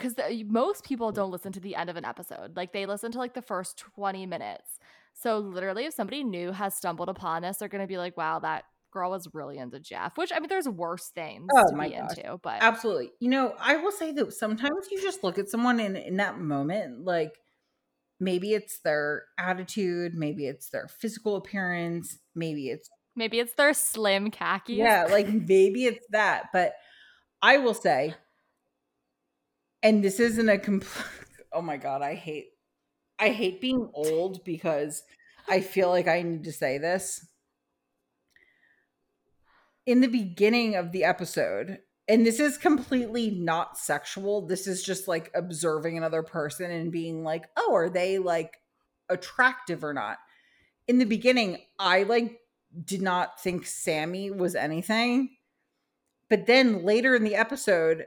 [0.01, 0.15] because
[0.47, 2.57] most people don't listen to the end of an episode.
[2.57, 4.79] Like they listen to like the first 20 minutes.
[5.13, 8.39] So literally, if somebody new has stumbled upon us, they're going to be like, wow,
[8.39, 11.91] that girl was really into Jeff, which I mean, there's worse things oh, to be
[11.91, 12.17] gosh.
[12.19, 13.11] into, but absolutely.
[13.21, 16.39] You know, I will say that sometimes you just look at someone in, in that
[16.39, 17.39] moment, like
[18.19, 24.31] maybe it's their attitude, maybe it's their physical appearance, maybe it's maybe it's their slim
[24.31, 24.75] khaki.
[24.75, 26.47] Yeah, like maybe it's that.
[26.53, 26.75] But
[27.43, 28.15] I will say,
[29.83, 31.07] and this isn't a complete
[31.53, 32.49] oh my god, I hate
[33.19, 35.03] I hate being old because
[35.49, 37.27] I feel like I need to say this.
[39.91, 45.09] In the beginning of the episode, and this is completely not sexual, this is just
[45.09, 48.59] like observing another person and being like, oh, are they like
[49.09, 50.19] attractive or not?
[50.87, 52.39] In the beginning, I like
[52.85, 55.31] did not think Sami was anything.
[56.29, 58.07] But then later in the episode,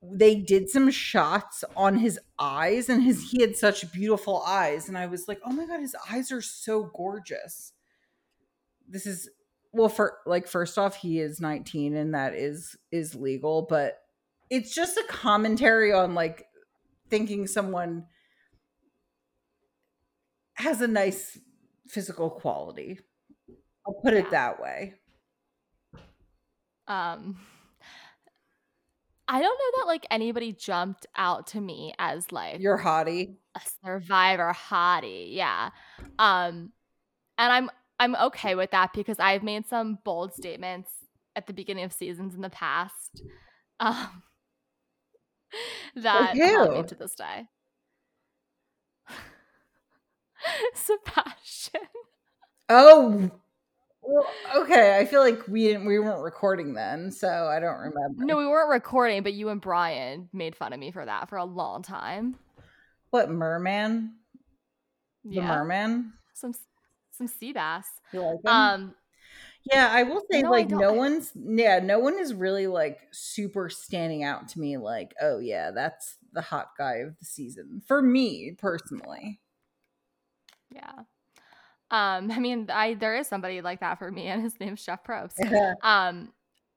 [0.00, 4.96] they did some shots on his eyes and his he had such beautiful eyes and
[4.96, 7.72] i was like oh my god his eyes are so gorgeous
[8.86, 9.28] this is
[9.76, 13.98] well for like first off he is 19 and that is is legal but
[14.48, 16.46] it's just a commentary on like
[17.10, 18.06] thinking someone
[20.54, 21.38] has a nice
[21.86, 22.98] physical quality
[23.86, 24.94] i'll put it that way
[26.88, 27.36] um
[29.28, 33.60] I don't know that like anybody jumped out to me as like your hottie, a
[33.84, 35.34] survivor hottie.
[35.34, 35.70] Yeah.
[36.20, 36.72] Um
[37.36, 40.90] and I'm I'm okay with that because I've made some bold statements
[41.34, 43.22] at the beginning of seasons in the past.
[43.78, 44.22] Um
[45.96, 47.46] that haunt me to this day.
[50.74, 51.82] Sebastian.
[52.68, 53.30] Oh,
[54.02, 54.26] well,
[54.56, 54.98] okay.
[54.98, 58.24] I feel like we didn't we weren't recording then, so I don't remember.
[58.24, 61.36] No, we weren't recording, but you and Brian made fun of me for that for
[61.36, 62.36] a long time.
[63.10, 64.14] What merman?
[65.24, 65.48] The yeah.
[65.48, 66.12] merman?
[66.34, 66.54] Some
[67.16, 67.86] some sea bass.
[68.12, 68.50] You like him?
[68.50, 68.94] Um
[69.70, 73.68] yeah, I will say no, like no one's yeah, no one is really like super
[73.68, 78.00] standing out to me like, oh yeah, that's the hot guy of the season for
[78.00, 79.40] me personally.
[80.70, 80.92] Yeah.
[81.90, 85.04] Um, I mean, I there is somebody like that for me, and his name's Jeff
[85.04, 85.34] Probst.
[85.82, 86.32] um,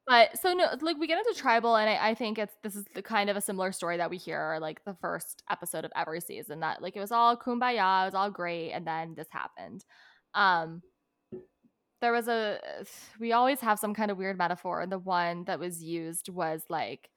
[0.08, 2.86] but so no, like we get into tribal, and I, I, think it's this is
[2.96, 6.22] the kind of a similar story that we hear like the first episode of every
[6.22, 9.86] season that like it was all kumbaya, it was all great, and then this happened.
[10.34, 10.82] Um,
[12.02, 12.60] there was a
[13.20, 16.64] we always have some kind of weird metaphor, and the one that was used was
[16.70, 17.10] like.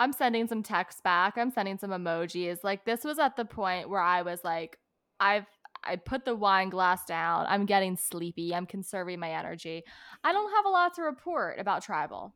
[0.00, 1.36] I'm sending some text back.
[1.36, 2.58] I'm sending some emojis.
[2.62, 4.78] Like this was at the point where I was like,
[5.18, 5.46] I've
[5.84, 7.46] I put the wine glass down.
[7.48, 8.54] I'm getting sleepy.
[8.54, 9.82] I'm conserving my energy.
[10.24, 12.34] I don't have a lot to report about tribal.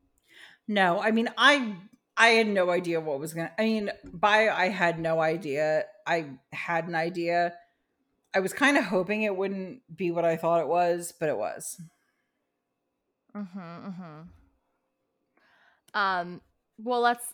[0.67, 1.75] No, I mean I
[2.15, 5.85] I had no idea what was to I mean, by I had no idea.
[6.05, 7.53] I had an idea.
[8.35, 11.37] I was kind of hoping it wouldn't be what I thought it was, but it
[11.37, 11.79] was.
[13.35, 14.27] Mhm, mhm.
[15.93, 16.41] Um
[16.77, 17.33] well, let's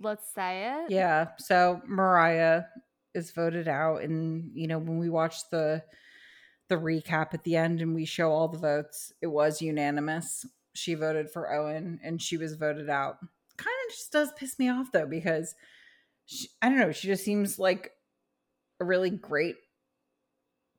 [0.00, 0.90] let's say it.
[0.90, 1.28] Yeah.
[1.38, 2.66] So Morriah
[3.14, 5.82] is voted out and you know when we watch the
[6.68, 10.94] the recap at the end and we show all the votes it was unanimous she
[10.94, 13.18] voted for owen and she was voted out
[13.58, 15.54] kind of just does piss me off though because
[16.24, 17.92] she, i don't know she just seems like
[18.80, 19.56] a really great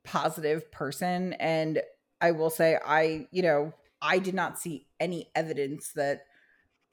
[0.03, 1.81] positive person and
[2.21, 6.25] i will say i you know i did not see any evidence that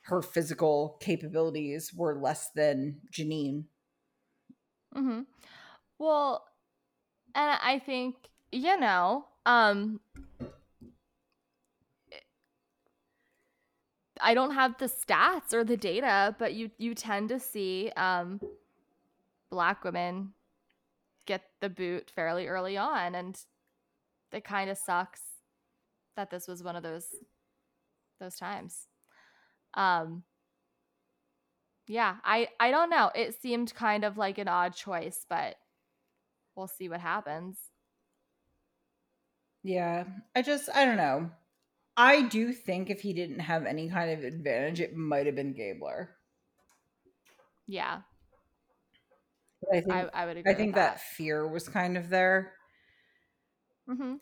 [0.03, 3.65] her physical capabilities were less than jeanine
[4.95, 5.27] Mhm.
[5.99, 6.47] Well,
[7.35, 10.01] and I think, you know, um
[14.21, 18.41] I don't have the stats or the data, but you you tend to see um
[19.51, 20.33] black women
[21.27, 23.39] get the boot fairly early on and
[24.33, 25.21] it kind of sucks
[26.17, 27.07] that this was one of those
[28.19, 28.89] those times.
[29.75, 30.25] Um
[31.87, 33.11] yeah, I I don't know.
[33.15, 35.57] It seemed kind of like an odd choice, but
[36.55, 37.59] we'll see what happens.
[39.63, 40.05] Yeah,
[40.35, 41.31] I just I don't know.
[41.97, 45.53] I do think if he didn't have any kind of advantage, it might have been
[45.53, 46.11] Gabler.
[47.67, 48.01] Yeah.
[49.73, 50.95] I think I, I would I think that.
[50.95, 52.53] that fear was kind of there.
[53.89, 54.15] Mm-hmm.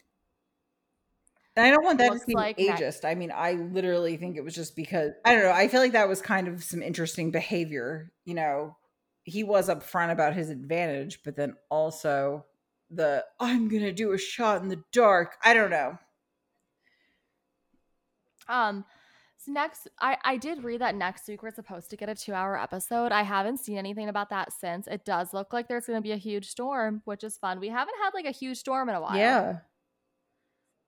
[1.56, 3.04] And I don't want that Looks to seem like that- ageist.
[3.04, 5.52] I mean, I literally think it was just because I don't know.
[5.52, 8.12] I feel like that was kind of some interesting behavior.
[8.24, 8.76] You know,
[9.24, 12.46] he was upfront about his advantage, but then also
[12.90, 15.36] the I'm gonna do a shot in the dark.
[15.44, 15.98] I don't know.
[18.48, 18.84] Um,
[19.48, 22.58] next, I I did read that next week we're supposed to get a two hour
[22.58, 23.12] episode.
[23.12, 24.86] I haven't seen anything about that since.
[24.86, 27.60] It does look like there's going to be a huge storm, which is fun.
[27.60, 29.16] We haven't had like a huge storm in a while.
[29.16, 29.58] Yeah.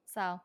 [0.07, 0.41] So,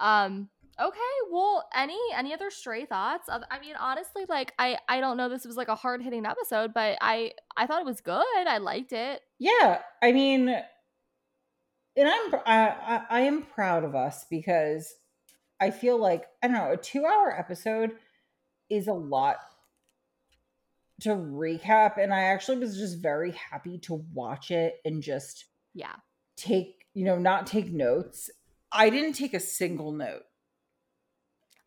[0.00, 0.48] um,
[0.80, 0.98] okay.
[1.30, 3.28] Well, any any other stray thoughts?
[3.28, 5.28] I mean, honestly, like I I don't know.
[5.28, 8.24] This was like a hard hitting episode, but I I thought it was good.
[8.46, 9.20] I liked it.
[9.38, 14.94] Yeah, I mean, and I'm I, I, I am proud of us because
[15.62, 17.92] I feel like I don't know a two hour episode
[18.68, 19.36] is a lot
[21.02, 25.44] to recap, and I actually was just very happy to watch it and just
[25.74, 25.94] Yeah.
[26.36, 28.28] take you know not take notes.
[28.72, 30.22] I didn't take a single note.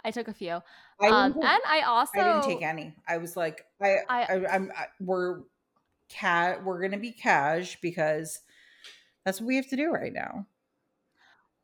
[0.03, 0.61] I took a few.
[1.01, 2.93] I Um, didn't, and I also I didn't take any.
[3.07, 5.41] I was like I, I- I I'm I, we're
[6.09, 8.39] cat we're gonna be cash because
[9.23, 10.45] that's what we have to do right now.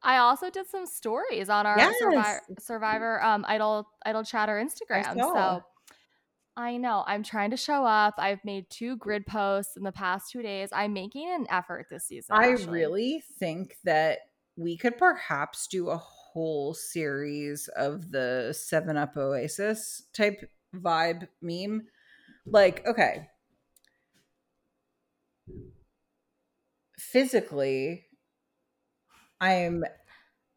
[0.04, 1.96] I also did some stories on our Yes.
[2.00, 5.04] Survivor, Survivor um idol idol chatter Instagram.
[5.04, 5.60] saw.
[5.60, 5.64] So
[6.58, 8.16] I know I'm trying to show up.
[8.18, 10.70] I've made two grid posts in the past two days.
[10.74, 12.36] I'm making an effort this season.
[12.36, 12.72] I actually.
[12.72, 14.20] really think that
[14.58, 21.88] we could perhaps do a whole series of the 7 Up Oasis type vibe meme.
[22.46, 23.28] Like, okay.
[27.00, 28.06] Physically,
[29.42, 29.84] I'm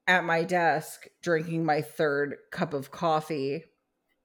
[0.07, 3.64] at my desk drinking my third cup of coffee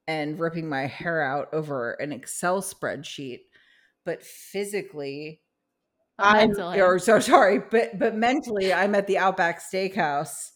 [0.07, 3.39] and ripping my hair out over an Excel spreadsheet.
[4.05, 5.41] But physically,
[6.17, 10.51] I'm mentally, or so sorry, but but mentally I'm at the Outback Steakhouse.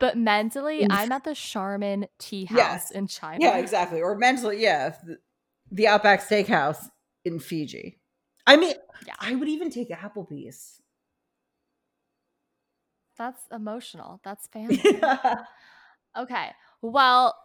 [0.00, 2.90] but mentally, I'm at the Charmin Tea House Yes.
[2.90, 3.38] in China.
[3.44, 4.00] Yeah, exactly.
[4.02, 5.18] Or mentally, yeah, the,
[5.70, 6.84] the Outback Steakhouse
[7.24, 8.00] in Fiji.
[8.46, 8.74] I mean,
[9.06, 9.14] Yeah.
[9.20, 10.80] I would even take Applebee's.
[13.22, 14.20] That's emotional.
[14.24, 14.82] That's family.
[16.18, 16.50] Okay.
[16.82, 17.36] Well,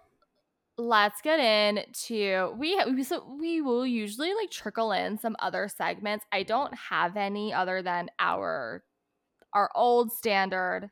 [0.80, 6.26] let's get into we we so we will usually like trickle in some other segments.
[6.32, 8.84] I don't have any other than our
[9.54, 10.90] our old standard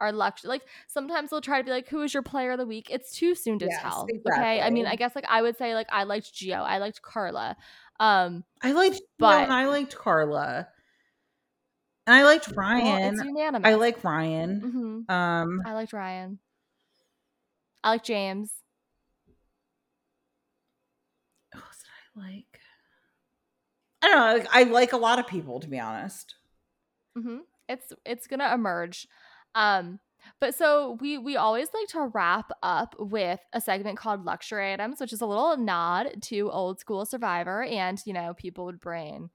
[0.00, 2.66] our luxury like sometimes we'll try to be like who is your player of the
[2.66, 5.56] week it's too soon to Yes, tell okay i mean i guess like i would
[5.56, 7.56] say like i liked geo i liked karla
[7.98, 10.68] um I liked But- I liked Karla.
[12.06, 13.14] And I liked well, Ryan.
[13.14, 14.60] it's unanimous I like Ryan.
[15.08, 16.38] hmm Um i liked ryan
[17.84, 18.52] i like james
[21.52, 22.60] who else did I like?
[24.02, 24.34] I don't know.
[24.38, 26.34] Like, I like a lot of people, to be honest.
[27.16, 27.38] hmm
[27.68, 29.06] It's it's gonna emerge.
[29.54, 30.00] Um,
[30.40, 35.00] but so we we always like to wrap up with a segment called luxury items,
[35.00, 39.30] which is a little nod to old school Survivor, and you know people would bring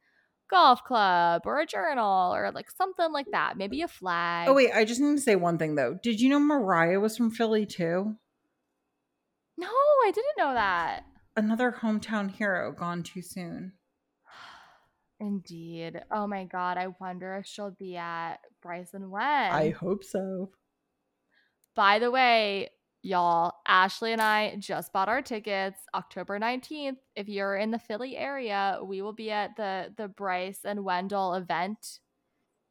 [0.51, 4.49] golf club or a journal or like something like that, maybe a oh, flag.
[4.49, 5.97] Oh wait, I just need to say one thing though.
[6.03, 8.17] Did you know Morriah was from Philly too?
[9.57, 11.05] no, I didn't know that.
[11.37, 13.73] Another hometown hero gone too soon.
[15.19, 16.01] Indeed.
[16.11, 19.51] Oh my god, I wonder if she'll be at Bryson Wen.
[19.51, 20.49] I hope so.
[21.75, 22.69] By the way,
[23.01, 26.97] y'all, Ashley and I just bought our tickets October 19th.
[27.15, 31.33] If you're in the Philly area, we will be at the the Bryce and Wendell
[31.33, 31.99] event,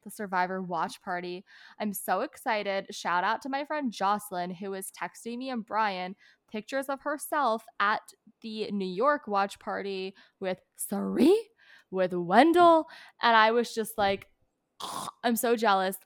[0.05, 1.45] the Survivor watch party.
[1.78, 2.87] I'm so excited.
[2.91, 6.14] Shout out to my friend Jocelyn who is texting me and Brian
[6.51, 8.03] pictures of herself at
[8.43, 11.35] the New York watch party with Sari,
[11.91, 12.87] with Wendell,
[13.22, 14.26] and I was just like
[15.22, 15.97] I'm so jealous.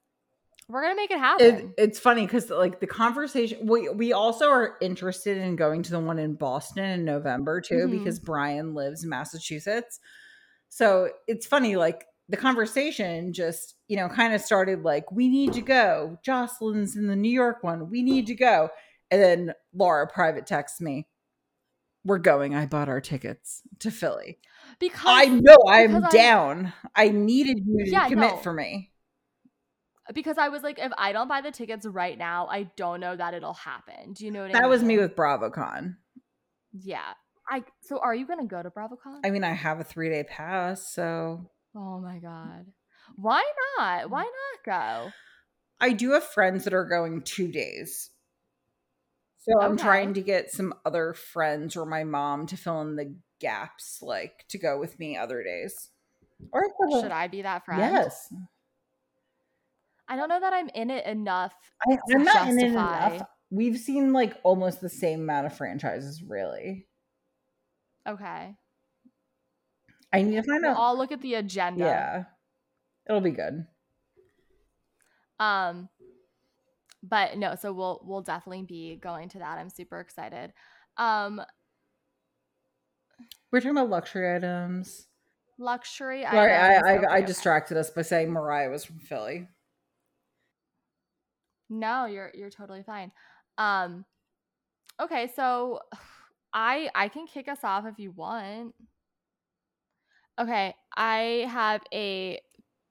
[0.68, 1.74] We're going to make it happen.
[1.76, 5.90] It, it's funny because like the conversation we we also are interested in going to
[5.90, 7.90] the one in Boston in November too Mhm.
[7.90, 10.00] because Brian lives in Massachusetts.
[10.70, 15.52] So it's funny like the conversation just you know kind of started like we need
[15.52, 16.18] to go.
[16.24, 17.90] Jocelyn's in the New York one.
[17.90, 18.70] We need to go.
[19.10, 21.06] And then Laura private texts me.
[22.06, 22.54] We're going.
[22.54, 24.38] I bought our tickets to Philly.
[24.78, 26.72] because I know I'm because I- down.
[26.96, 28.36] I needed you to Yeah, commit no.
[28.38, 28.90] for me.
[30.12, 33.16] Because I was like, if I don't buy the tickets right now, I don't know
[33.16, 34.12] that it'll happen.
[34.12, 34.62] Do you know what I mean?
[34.62, 35.96] That was me with BravoCon.
[36.72, 37.14] Yeah.
[37.48, 39.20] I so are you gonna go to BravoCon?
[39.24, 42.66] I mean, I have a three day pass, so oh my god.
[43.16, 43.44] Why
[43.78, 44.10] not?
[44.10, 45.12] Why not go?
[45.80, 48.10] I do have friends that are going two days.
[49.40, 53.14] So I'm trying to get some other friends or my mom to fill in the
[53.40, 55.90] gaps, like to go with me other days.
[56.50, 57.80] Or Should I be that friend?
[57.80, 58.32] Yes.
[60.08, 61.54] I don't know that I'm in it enough.
[61.88, 63.22] I, I'm not in it enough.
[63.50, 66.86] We've seen like almost the same amount of franchises, really.
[68.06, 68.54] Okay.
[70.12, 70.76] I need to find We'll out.
[70.76, 71.84] all look at the agenda.
[71.84, 72.24] yeah,
[73.08, 73.66] it'll be good.
[75.40, 75.88] Um
[77.02, 79.58] but no, so we'll we'll definitely be going to that.
[79.58, 80.52] I'm super excited.
[80.96, 81.40] Um
[83.50, 85.06] We're talking about luxury items.
[85.58, 86.82] luxury Sorry, I, items.
[86.86, 87.26] I, Okay, I okay.
[87.26, 89.48] distracted us by saying Morriah was from Philly.
[91.70, 93.12] No, you're you're totally fine.
[93.58, 94.04] Um
[95.00, 95.80] okay, so
[96.54, 98.74] I I can kick us off if you want.
[100.40, 102.40] Okay, I have a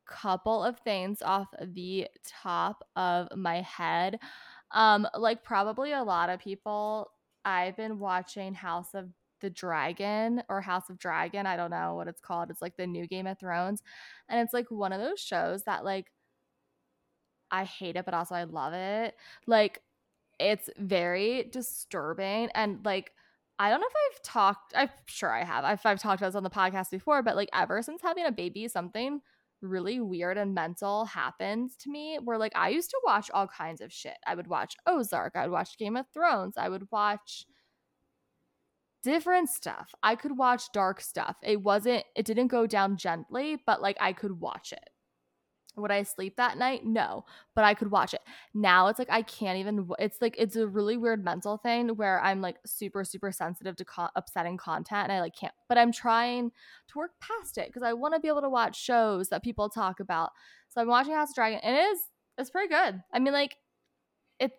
[0.05, 4.19] couple of things off the top of my head.
[4.71, 7.11] Um like probably a lot of people
[7.45, 9.09] I've been watching House of
[9.41, 12.49] the Dragon or House of Dragon, I don't know what it's called.
[12.49, 13.84] It's like the new Game of Thrones
[14.30, 16.07] and it's like one of those shows that like
[17.54, 19.16] I hate it but also I love it.
[19.47, 19.82] Like
[20.39, 23.12] it's very disturbing and like
[23.60, 25.64] I don't know if I've talked I'm sure I have.
[25.64, 28.32] I've, I've talked about this on the podcast before, but like ever since having a
[28.32, 29.22] baby, something
[29.62, 33.82] really weird and mental happens to me where like I used to watch all kinds
[33.82, 34.18] of shit.
[34.28, 37.45] I would watch Ozark, I would watch Game of Thrones, I would watch
[39.04, 39.93] different stuff.
[40.01, 41.36] I could watch dark stuff.
[41.43, 44.89] It wasn't it didn't go down gently, but like I could watch it.
[45.76, 46.86] Would I sleep that night?
[46.86, 48.21] No, but I could watch it.
[48.53, 49.89] Now it's like I can't even.
[49.97, 53.86] It's like it's a really weird mental thing where I'm like super super sensitive to
[53.86, 55.53] co- upsetting content, and I like can't.
[55.67, 56.51] But I'm trying
[56.89, 59.69] to work past it because I want to be able to watch shows that people
[59.69, 60.32] talk about.
[60.69, 61.99] So I'm watching House of Dragon, and it is
[62.38, 63.01] it's pretty good.
[63.11, 63.57] I mean, like
[64.39, 64.51] it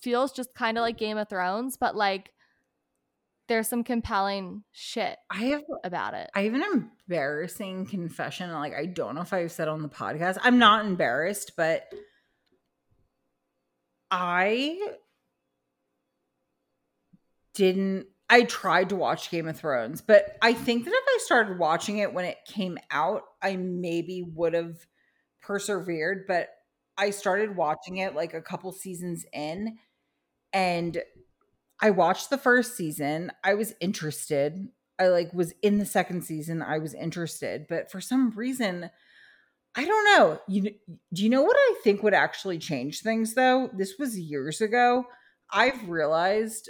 [0.00, 2.30] feels just kind of like Game of Thrones, but like
[3.48, 6.30] there's some compelling shit I have about it.
[6.34, 8.52] I have an embarrassing confession.
[8.52, 10.38] Like I don't know if I've said on the podcast.
[10.42, 11.92] I'm not embarrassed, but
[14.10, 14.78] I
[17.54, 21.58] didn't I tried to watch Game of Thrones, but I think that if I started
[21.58, 24.76] watching it when it came out, I maybe would have
[25.40, 26.50] persevered, but
[26.98, 29.78] I started watching it like a couple seasons in
[30.52, 31.00] and
[31.80, 33.32] I watched the first season.
[33.44, 34.68] I was interested.
[34.98, 36.62] I like was in the second season.
[36.62, 38.90] I was interested, but for some reason,
[39.74, 40.40] I don't know.
[40.48, 40.74] You
[41.12, 43.70] do you know what I think would actually change things though?
[43.72, 45.04] This was years ago.
[45.52, 46.68] I've realized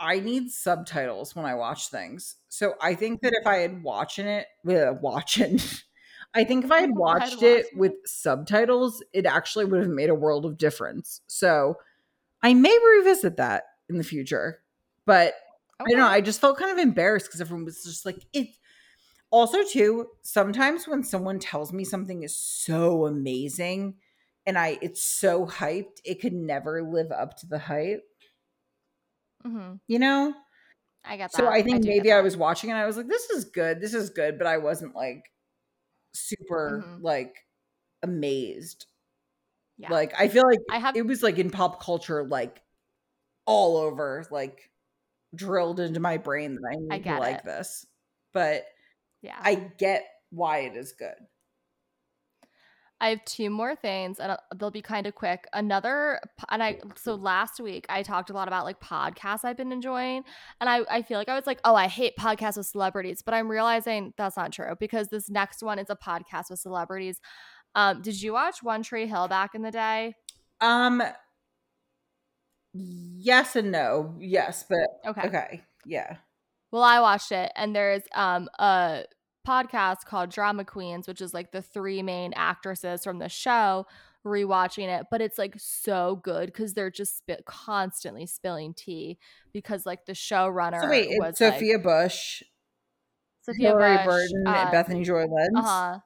[0.00, 2.36] I need subtitles when I watch things.
[2.48, 5.60] So I think that if I had watching it, uh, watching,
[6.34, 9.80] I think if I had If I had watched it with subtitles, it actually would
[9.80, 11.20] have made a world of difference.
[11.28, 11.76] So
[12.42, 14.60] I may revisit that in the future.
[15.06, 15.34] But
[15.80, 16.06] I don't know.
[16.06, 18.48] I just felt kind of embarrassed because everyone was just like it.
[19.30, 23.94] Also, too, sometimes when someone tells me something is so amazing
[24.46, 28.04] and I it's so hyped, it could never live up to the hype.
[29.44, 29.74] Mm-hmm.
[29.88, 30.34] You know?
[31.04, 31.36] I got that.
[31.38, 33.80] So I think get maybe I was watching and I was like, this is good,
[33.80, 35.24] this is good, but I wasn't like
[36.14, 37.02] super Mhm.
[37.02, 37.34] like
[38.02, 38.86] amazed.
[39.78, 39.90] Yeah.
[39.90, 42.61] Like I feel like I have it was like in pop culture, like
[43.46, 44.70] all over, like
[45.34, 47.44] drilled into my brain that I need I to like it.
[47.44, 47.86] this.
[48.32, 48.64] But
[49.22, 49.38] yeah.
[49.40, 51.14] I get why it is good.
[53.02, 55.48] I have two more things, and uh, they'll be kind of quick.
[55.52, 56.20] Another,
[56.50, 60.22] and I so last week I talked a lot about like podcasts I've been enjoying,
[60.60, 63.34] and I I feel like I was like, oh, I hate podcasts with celebrities, but
[63.34, 67.20] I'm realizing that's not true because this next one is a podcast with celebrities.
[67.74, 70.14] Um, did you watch One Tree Hill back in the day?
[70.60, 71.02] Um
[72.74, 74.14] yes and no.
[74.18, 75.26] Yes, but Okay.
[75.28, 75.62] okay.
[75.84, 76.16] Yeah.
[76.70, 79.04] Well, I watched it, and there's um a
[79.46, 83.86] podcast called Drama Queens, which is like the three main actresses from the show
[84.24, 89.18] rewatching it, but it's like so good because they're just spi- constantly spilling tea
[89.52, 92.42] because like the showrunner So wait, was Sophia Bush,
[93.48, 95.56] like, Sophia Hilarie Bush, Burton, and uh, Bethany Joy Lenz.
[95.56, 95.98] uh-huh.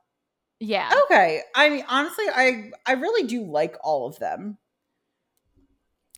[0.61, 0.91] Yeah.
[1.05, 1.43] Okay.
[1.55, 4.57] I mean, honestly, I I really do like all of them.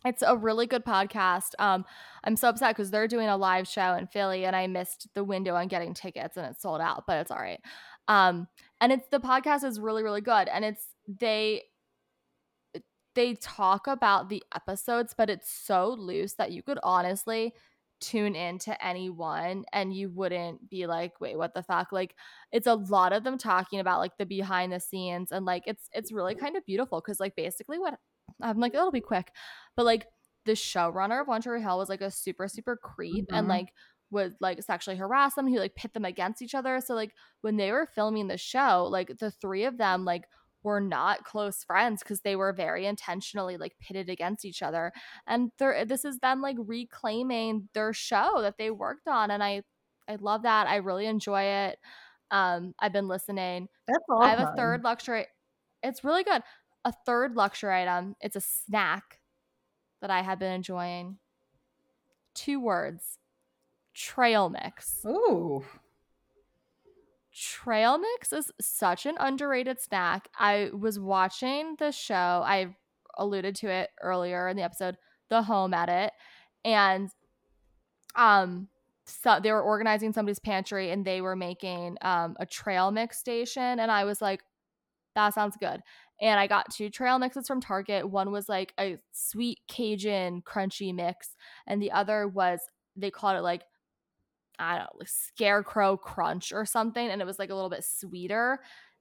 [0.05, 1.51] It's a really good podcast.
[1.59, 1.85] Um,
[2.23, 5.23] I'm so upset because they're doing a live show in Philly, and I missed the
[5.23, 7.03] window on getting tickets, and it's sold out.
[7.05, 7.59] But it's all right.
[8.07, 8.47] Um,
[8.81, 11.63] and it's the podcast is really really good, and it's they
[13.15, 17.53] they talk about the episodes, but it's so loose that you could honestly
[17.99, 21.91] tune into anyone and you wouldn't be like, wait, what the fuck?
[21.91, 22.15] Like
[22.51, 25.89] it's a lot of them talking about like the behind the scenes and like it's
[25.93, 27.95] it's really kind of beautiful because like basically what
[28.41, 29.31] I'm like, it'll be quick.
[29.75, 30.07] But like
[30.45, 33.49] the showrunner of One Tree Hill was like a super, super creep and Mhm.
[33.49, 33.73] like
[34.11, 35.47] would like sexually harass them.
[35.47, 36.79] He like pit them against each other.
[36.81, 40.23] So like when they were filming the show, like the three of them like
[40.63, 44.91] were not close friends because they were very intentionally like pitted against each other.
[45.27, 49.31] And this is them like reclaiming their show that they worked on.
[49.31, 49.61] And I,
[50.07, 50.67] I love that.
[50.67, 51.79] I really enjoy it.
[52.31, 53.69] Um, I've been listening.
[53.87, 54.23] That's awesome.
[54.23, 55.27] I have a third luxury.
[55.83, 56.41] It's really good.
[56.85, 58.15] A third luxury item.
[58.21, 59.19] It's a snack
[60.01, 61.17] that I have been enjoying.
[62.33, 63.17] Two words.
[63.93, 65.05] Trail mix.
[65.05, 65.63] Ooh
[67.39, 70.27] trail mix is such an underrated snack.
[70.37, 72.13] I was watching the show,
[72.45, 72.75] I
[73.17, 74.97] alluded to it earlier in the episode,
[75.29, 76.11] The Home Edit,
[76.65, 77.09] and
[78.15, 78.67] um
[79.05, 83.79] so they were organizing somebody's pantry and they were making um a trail mix station
[83.79, 84.41] and I was like
[85.15, 85.81] that sounds good.
[86.21, 88.09] And I got two trail mixes from Target.
[88.09, 91.35] One was like a sweet Cajun crunchy mix
[91.65, 92.59] and the other was
[92.95, 93.63] they called it like
[94.59, 97.07] I don't know, like scarecrow crunch or something.
[97.07, 98.59] And it was like a little bit sweeter.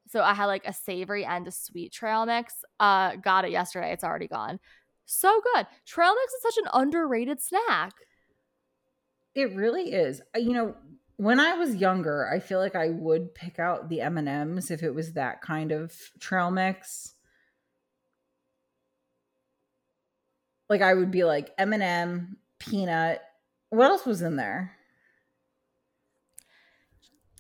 [0.09, 2.55] So I had like a savory and a sweet trail mix.
[2.79, 3.93] Uh, got it yesterday.
[3.93, 4.61] It's already gone.
[5.05, 5.67] So good.
[5.85, 7.93] Trail mix is such an underrated snack.
[9.35, 10.21] It really is.
[10.35, 10.75] Uh, you know,
[11.19, 14.71] when I was younger, I feel like I would pick out the M and M's
[14.71, 17.15] if it was that kind of trail mix.
[20.69, 23.21] Like I would be like M and m peanut.
[23.71, 24.77] What else was in there?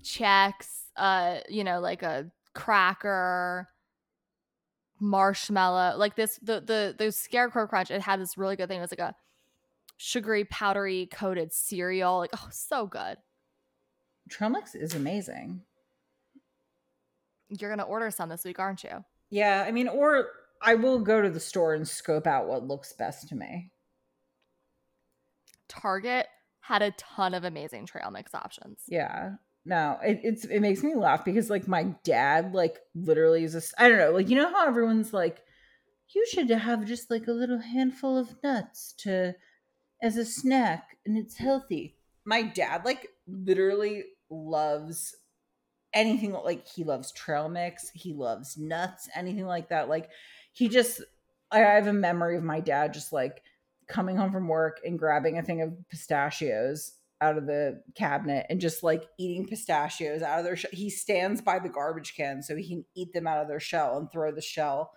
[0.02, 3.68] Chex, uh, you know, like a cracker,
[4.98, 7.92] marshmallow, like this the the the scarecrow crunch.
[7.92, 8.78] It had this really good thing.
[8.78, 9.14] It was like a
[9.98, 12.18] sugary, powdery coated cereal.
[12.18, 13.18] Like, oh, so good.
[14.28, 15.62] Trail mix is amazing.
[17.48, 19.04] You're gonna order some this week, aren't you?
[19.30, 20.26] Yeah, I mean, or
[20.62, 23.70] I will go to the store and scope out what looks best to me.
[25.68, 26.26] Target
[26.60, 28.82] had a ton of amazing trail mix options.
[28.88, 29.36] Yeah
[29.68, 33.82] no it, it's it makes me laugh because like my dad like literally is a
[33.82, 35.42] i don't know like you know how everyone's like
[36.14, 39.34] you should have just like a little handful of nuts to
[40.02, 45.14] as a snack and it's healthy my dad like literally loves
[45.94, 50.10] anything like he loves trail mix he loves nuts anything like that like
[50.52, 51.00] he just
[51.50, 53.42] i have a memory of my dad just like
[53.88, 58.60] coming home from work and grabbing a thing of pistachios out of the cabinet and
[58.60, 60.70] just like eating pistachios out of their shell.
[60.72, 63.98] He stands by the garbage can so he can eat them out of their shell
[63.98, 64.92] and throw the shell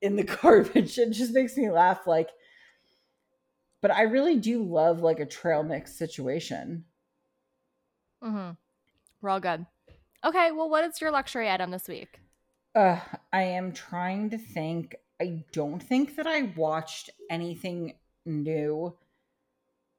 [0.00, 0.98] in the garbage.
[0.98, 2.06] It just makes me laugh.
[2.06, 2.30] Like,
[3.80, 6.84] but I really do love like a trail mix situation.
[8.22, 8.52] Mm-hmm.
[9.22, 9.64] We're all good.
[10.24, 12.20] Okay, well, what is your luxury item this week?
[12.74, 13.00] Uh,
[13.32, 14.96] I am trying to think.
[15.20, 17.94] I don't think that I watched anything
[18.26, 18.96] new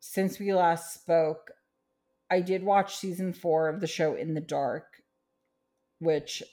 [0.06, 1.52] since we last spoke,
[2.30, 5.02] I did watch season four of the show In the Dark,
[6.00, 6.44] which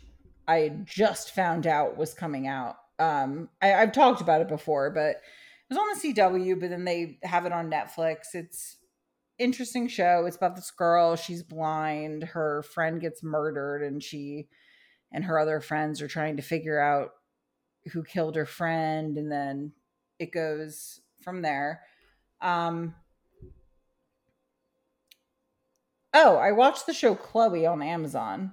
[0.46, 2.76] I just found out was coming out.
[3.00, 5.20] Um, I, have talked about it before, but it
[5.68, 8.34] was on the CW, but then they have it on Netflix.
[8.34, 8.76] It's
[9.40, 10.24] interesting show.
[10.26, 11.16] It's about this girl.
[11.16, 12.22] She's blind.
[12.22, 14.48] Her friend gets murdered, and she
[15.12, 17.10] and her other friends are trying to figure out
[17.92, 19.72] who killed her friend, and then
[20.18, 21.82] it goes from there.
[22.40, 22.94] Um,
[26.12, 28.52] Oh, I watched the show Chloe on Amazon.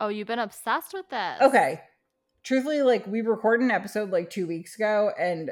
[0.00, 1.40] Oh, you've been obsessed with this.
[1.40, 1.80] Okay.
[2.42, 5.50] Truthfully, like we recorded an episode like two weeks ago, and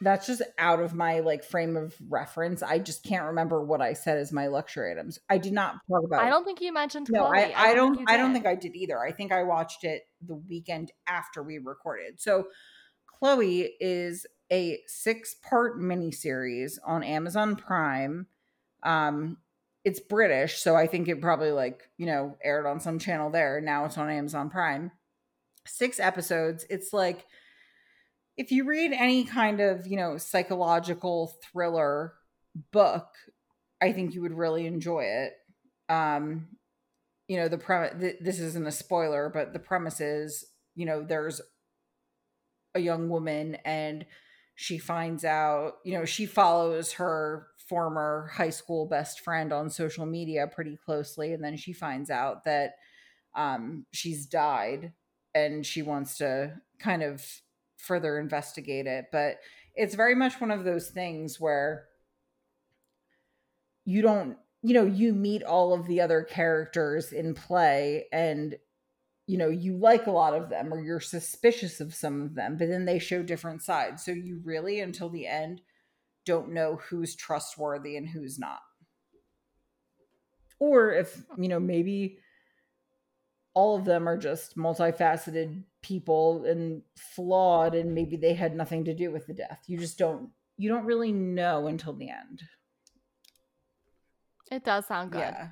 [0.00, 2.62] that's just out of my like frame of reference.
[2.62, 5.18] I just can't remember what I said as my luxury items.
[5.30, 6.22] I did not talk about.
[6.22, 7.08] I don't think you mentioned.
[7.10, 7.38] No, Chloe.
[7.38, 8.10] I, I, I don't.
[8.10, 8.98] I don't think I did either.
[8.98, 12.20] I think I watched it the weekend after we recorded.
[12.20, 12.48] So,
[13.06, 18.26] Chloe is a six-part miniseries on Amazon Prime.
[18.82, 19.38] Um,
[19.84, 23.60] it's British, so I think it probably like, you know, aired on some channel there.
[23.60, 24.90] Now it's on Amazon Prime.
[25.66, 26.66] Six episodes.
[26.68, 27.24] It's like
[28.36, 32.14] if you read any kind of, you know, psychological thriller
[32.72, 33.08] book,
[33.80, 35.32] I think you would really enjoy it.
[35.88, 36.48] Um,
[37.28, 40.44] you know, the premise th- this isn't a spoiler, but the premise is,
[40.74, 41.40] you know, there's
[42.74, 44.06] a young woman and
[44.54, 50.06] she finds out, you know, she follows her former high school best friend on social
[50.06, 52.74] media pretty closely and then she finds out that
[53.34, 54.92] um, she's died
[55.34, 57.24] and she wants to kind of
[57.76, 59.38] further investigate it but
[59.74, 61.86] it's very much one of those things where
[63.84, 68.56] you don't you know you meet all of the other characters in play and
[69.26, 72.56] you know you like a lot of them or you're suspicious of some of them
[72.56, 75.60] but then they show different sides so you really until the end
[76.26, 78.58] don't know who's trustworthy and who's not.
[80.58, 82.18] Or if, you know, maybe
[83.56, 88.92] all of them are just multifaceted people and flawed and maybe they had nothing to
[88.92, 89.62] do with the death.
[89.66, 90.28] You just don't
[90.58, 92.42] you don't really know until the end.
[94.50, 95.20] It does sound good.
[95.20, 95.48] Yeah.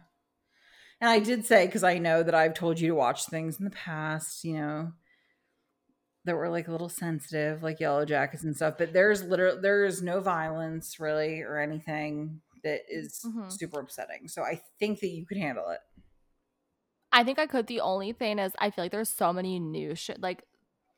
[1.01, 3.64] And I did say because I know that I've told you to watch things in
[3.64, 4.93] the past, you know,
[6.26, 8.74] that were like a little sensitive, like Yellow Jackets and stuff.
[8.78, 13.51] But there's literally there is no violence really or anything that is Mhm.
[13.51, 14.28] super upsetting.
[14.28, 15.81] So I think that you could handle it.
[17.14, 17.66] I think I could.
[17.68, 20.42] The only thing is, I feel like there's so many new shit, like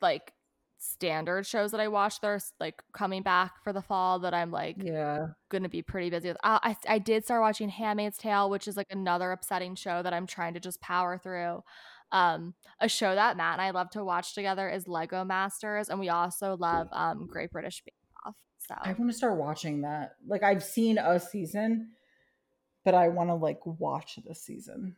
[0.01, 0.33] like
[0.79, 2.19] standard shows that I watch.
[2.21, 5.27] that are like coming back for the fall that I'm like Yeah.
[5.49, 6.37] gonna be pretty busy with.
[6.43, 10.13] Uh, I I did start watching *Handmaid's Tale*, which is like another upsetting show that
[10.13, 11.63] I'm trying to just power through.
[12.11, 15.99] Um, a show that Matt and I love to watch together is *Lego Masters*, and
[15.99, 17.93] we also love um *Great British Bake
[18.25, 18.35] Off*.
[18.57, 20.15] So I want to start watching that.
[20.25, 21.89] Like I've seen a season,
[22.85, 24.95] but I want to like watch this season.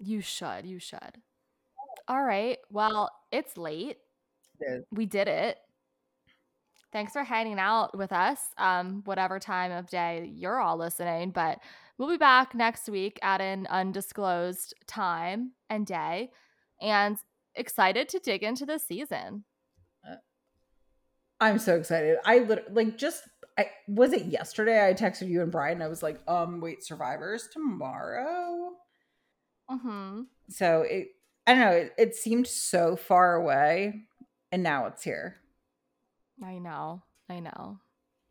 [0.00, 1.22] You should, you should.
[2.08, 2.58] All right.
[2.70, 3.98] Well, it's late.
[4.58, 5.58] It we did it.
[6.92, 11.30] Thanks for hanging out with us, um, whatever time of day you're all listening.
[11.30, 11.60] But
[11.98, 16.30] we'll be back next week at an undisclosed time and day,
[16.80, 17.16] and
[17.54, 19.44] excited to dig into the season.
[21.40, 22.18] I'm so excited.
[22.24, 23.22] I literally, like just
[23.58, 25.80] I was it yesterday I texted you and Brian.
[25.80, 28.72] I was like, um, wait, Survivors tomorrow.
[29.70, 31.08] Hmm So it
[31.46, 34.04] I don't know, it, it seemed so far away
[34.52, 35.40] and now it's here.
[36.42, 37.02] I know.
[37.28, 37.80] I know.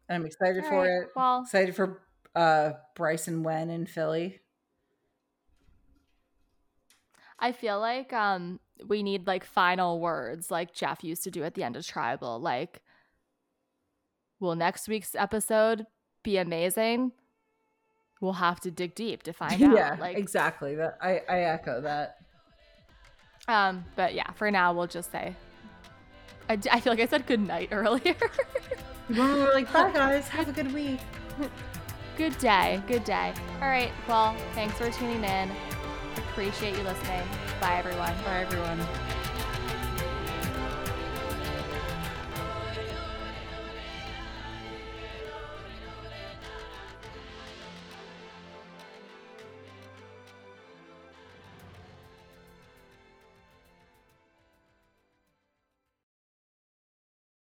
[0.08, 1.10] And I'm excited All for right, it.
[1.16, 2.02] Well, Excited for
[2.36, 4.42] uh Bryson Wen in Philly.
[7.40, 11.54] I feel like um we need like final words like Jeff used to do at
[11.56, 12.40] the end of Tribal.
[12.40, 12.82] Like,
[14.40, 15.86] will next week's episode
[16.24, 17.12] be amazing?
[18.22, 19.76] We'll have to dig deep to find out.
[19.76, 20.76] yeah, like exactly.
[20.76, 22.18] That I, I echo that.
[23.48, 25.36] Um, but yeah, for now we'll just say.
[26.50, 28.16] I, d- I feel like I said good night earlier.
[29.08, 31.00] When we were like, bye guys, have a good week.
[32.18, 33.34] good day, good day.
[33.62, 35.52] All right, well, thanks for tuning in.
[36.18, 37.22] Appreciate you listening.
[37.62, 38.14] Bye, everyone.
[38.26, 38.80] Bye everyone.